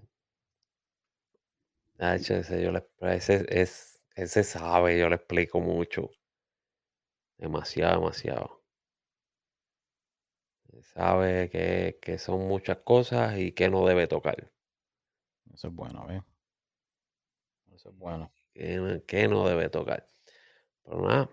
Hecho, 1.99 2.33
ese, 2.35 2.61
yo 2.63 2.71
le, 2.71 2.83
ese, 3.01 3.45
es, 3.49 4.01
ese 4.15 4.43
sabe, 4.43 4.97
yo 4.97 5.09
le 5.09 5.15
explico 5.17 5.59
mucho. 5.59 6.09
Demasiado, 7.39 7.95
demasiado. 7.99 8.61
Sabe 10.93 11.49
que, 11.51 11.99
que 12.01 12.17
son 12.17 12.47
muchas 12.47 12.77
cosas 12.77 13.37
y 13.37 13.51
que 13.51 13.69
no 13.69 13.85
debe 13.85 14.07
tocar. 14.07 14.49
Eso 15.53 15.67
es 15.67 15.73
bueno, 15.73 16.05
¿ves? 16.07 16.23
Eso 17.73 17.89
es 17.89 17.97
bueno. 17.97 18.31
Que, 18.53 18.75
no- 18.77 19.05
que 19.05 19.27
no 19.27 19.47
debe 19.47 19.69
tocar. 19.69 20.09
Pero 20.83 21.01
nada, 21.07 21.29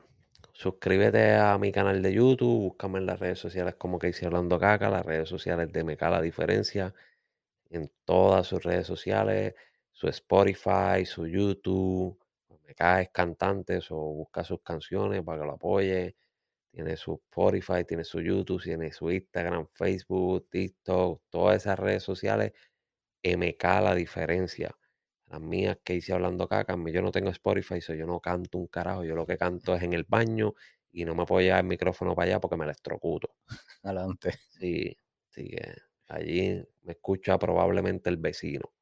suscríbete 0.55 1.35
a 1.35 1.59
mi 1.59 1.73
canal 1.73 2.03
de 2.03 2.15
YouTube, 2.15 2.63
búscame 2.63 2.99
en 3.01 3.07
las 3.07 3.21
redes 3.21 3.39
sociales 3.41 3.75
como 3.77 3.99
que 3.99 4.09
hice 4.11 4.27
hablando 4.27 4.59
caca, 4.59 4.89
las 4.91 5.05
redes 5.05 5.29
sociales 5.29 5.73
de 5.73 5.85
Meca 5.85 6.09
la 6.11 6.23
diferencia, 6.23 6.95
en 7.71 7.91
todas 8.05 8.47
sus 8.47 8.63
redes 8.65 8.87
sociales, 8.87 9.55
su 9.93 10.09
Spotify, 10.09 11.05
su 11.07 11.27
YouTube, 11.27 12.19
Meca 12.67 13.03
es 13.03 13.11
cantante, 13.11 13.81
o 13.91 13.97
busca 14.15 14.45
sus 14.45 14.63
canciones 14.63 15.23
para 15.25 15.41
que 15.41 15.47
lo 15.47 15.53
apoye. 15.55 16.17
Tiene 16.73 16.97
su 16.97 17.15
Spotify, 17.15 17.85
tiene 17.87 18.05
su 18.05 18.21
YouTube, 18.21 18.63
tiene 18.63 18.93
su 18.93 19.11
Instagram, 19.11 19.69
Facebook, 19.75 20.49
TikTok, 20.51 21.23
todas 21.31 21.59
esas 21.59 21.79
redes 21.79 22.03
sociales. 22.05 22.53
MK 23.25 23.65
la 23.83 23.95
diferencia. 23.95 24.77
Las 25.27 25.41
mías 25.41 25.79
que 25.83 25.95
hice 25.95 26.13
hablando 26.13 26.47
caca, 26.47 26.77
yo 26.93 27.03
no 27.03 27.11
tengo 27.11 27.31
Spotify, 27.31 27.81
so 27.81 27.95
yo 27.95 28.07
no 28.07 28.21
canto 28.21 28.59
un 28.59 28.67
carajo. 28.67 29.05
Yo 29.05 29.17
lo 29.17 29.27
que 29.27 29.37
canto 29.37 29.75
es 29.75 29.83
en 29.83 29.93
el 29.93 30.05
baño 30.05 30.55
y 30.93 31.05
no 31.05 31.15
me 31.15 31.25
puedo 31.25 31.41
llevar 31.41 31.61
el 31.61 31.67
micrófono 31.67 32.15
para 32.15 32.27
allá 32.27 32.41
porque 32.41 32.57
me 32.57 32.65
electrocuto. 32.65 33.35
Adelante. 33.83 34.35
Sí, 34.51 34.97
así 35.31 35.49
que 35.49 35.75
allí 36.09 36.63
me 36.83 36.93
escucha 36.93 37.39
probablemente 37.39 38.11
el 38.11 38.17
vecino. 38.17 38.73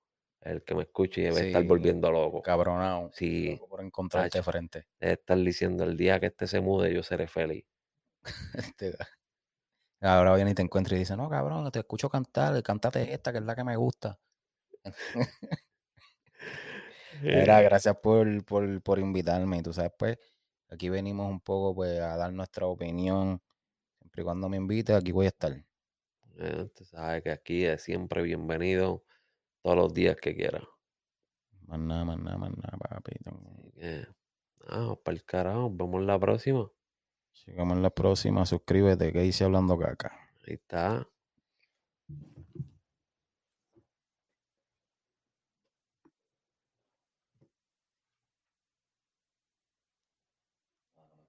El 0.40 0.64
que 0.64 0.74
me 0.74 0.82
escucha 0.82 1.20
y 1.20 1.24
debe 1.24 1.46
estar 1.46 1.62
Sí, 1.62 1.68
volviendo 1.68 2.10
loco. 2.10 2.42
Cabronado. 2.42 3.10
Sí, 3.14 3.52
loco 3.52 3.68
por 3.68 3.80
encontrarte 3.80 4.42
frente. 4.42 4.86
debe 5.00 5.12
estar 5.14 5.38
diciendo 5.38 5.84
el 5.84 5.96
día 5.96 6.18
que 6.18 6.26
este 6.26 6.48
se 6.48 6.60
mude, 6.60 6.92
yo 6.92 7.02
seré 7.02 7.28
feliz. 7.28 7.64
Este, 8.54 8.94
ahora 10.00 10.34
viene 10.34 10.50
y 10.50 10.54
te 10.54 10.62
encuentra 10.62 10.96
y 10.96 11.00
dice, 11.00 11.16
no, 11.16 11.28
cabrón, 11.28 11.70
te 11.70 11.78
escucho 11.78 12.10
cantar, 12.10 12.60
cántate 12.62 13.12
esta, 13.12 13.32
que 13.32 13.38
es 13.38 13.44
la 13.44 13.54
que 13.54 13.64
me 13.64 13.76
gusta. 13.76 14.18
Mira, 17.30 17.60
Eh, 17.60 17.62
gracias 17.62 17.96
por, 17.98 18.44
por, 18.44 18.82
por 18.82 18.98
invitarme. 18.98 19.62
Tú 19.62 19.72
sabes, 19.72 19.92
pues, 19.98 20.18
aquí 20.68 20.88
venimos 20.88 21.30
un 21.30 21.40
poco 21.40 21.74
pues, 21.74 22.00
a 22.00 22.16
dar 22.16 22.32
nuestra 22.32 22.66
opinión. 22.66 23.42
Siempre 24.00 24.22
y 24.22 24.24
cuando 24.24 24.48
me 24.48 24.56
invites, 24.58 24.96
aquí 24.96 25.12
voy 25.12 25.26
a 25.26 25.30
estar. 25.30 25.64
eh, 26.38 26.68
tú 26.74 26.84
sabes 26.84 27.22
que 27.22 27.30
aquí 27.30 27.64
es 27.64 27.82
siempre 27.82 28.22
bienvenido 28.22 29.04
todos 29.62 29.76
los 29.76 29.94
días 29.94 30.16
que 30.16 30.34
quiera. 30.36 30.62
Más 31.66 31.80
nada, 31.80 32.04
más 32.04 32.18
nada, 32.20 32.36
más 32.38 32.50
nada, 32.56 32.76
papi. 32.78 33.12
Así 33.56 33.72
que, 33.72 34.06
ah, 34.68 34.96
para 35.04 35.16
el 35.16 35.24
carajo, 35.24 35.70
vemos 35.70 36.02
la 36.02 36.18
próxima. 36.18 36.70
Sigamos 37.34 37.76
en 37.76 37.82
la 37.82 37.90
próxima. 37.90 38.46
Suscríbete, 38.46 39.12
que 39.12 39.26
hice 39.26 39.44
hablando 39.44 39.78
caca. 39.78 40.12
Ahí 40.46 40.54
está. 40.54 41.08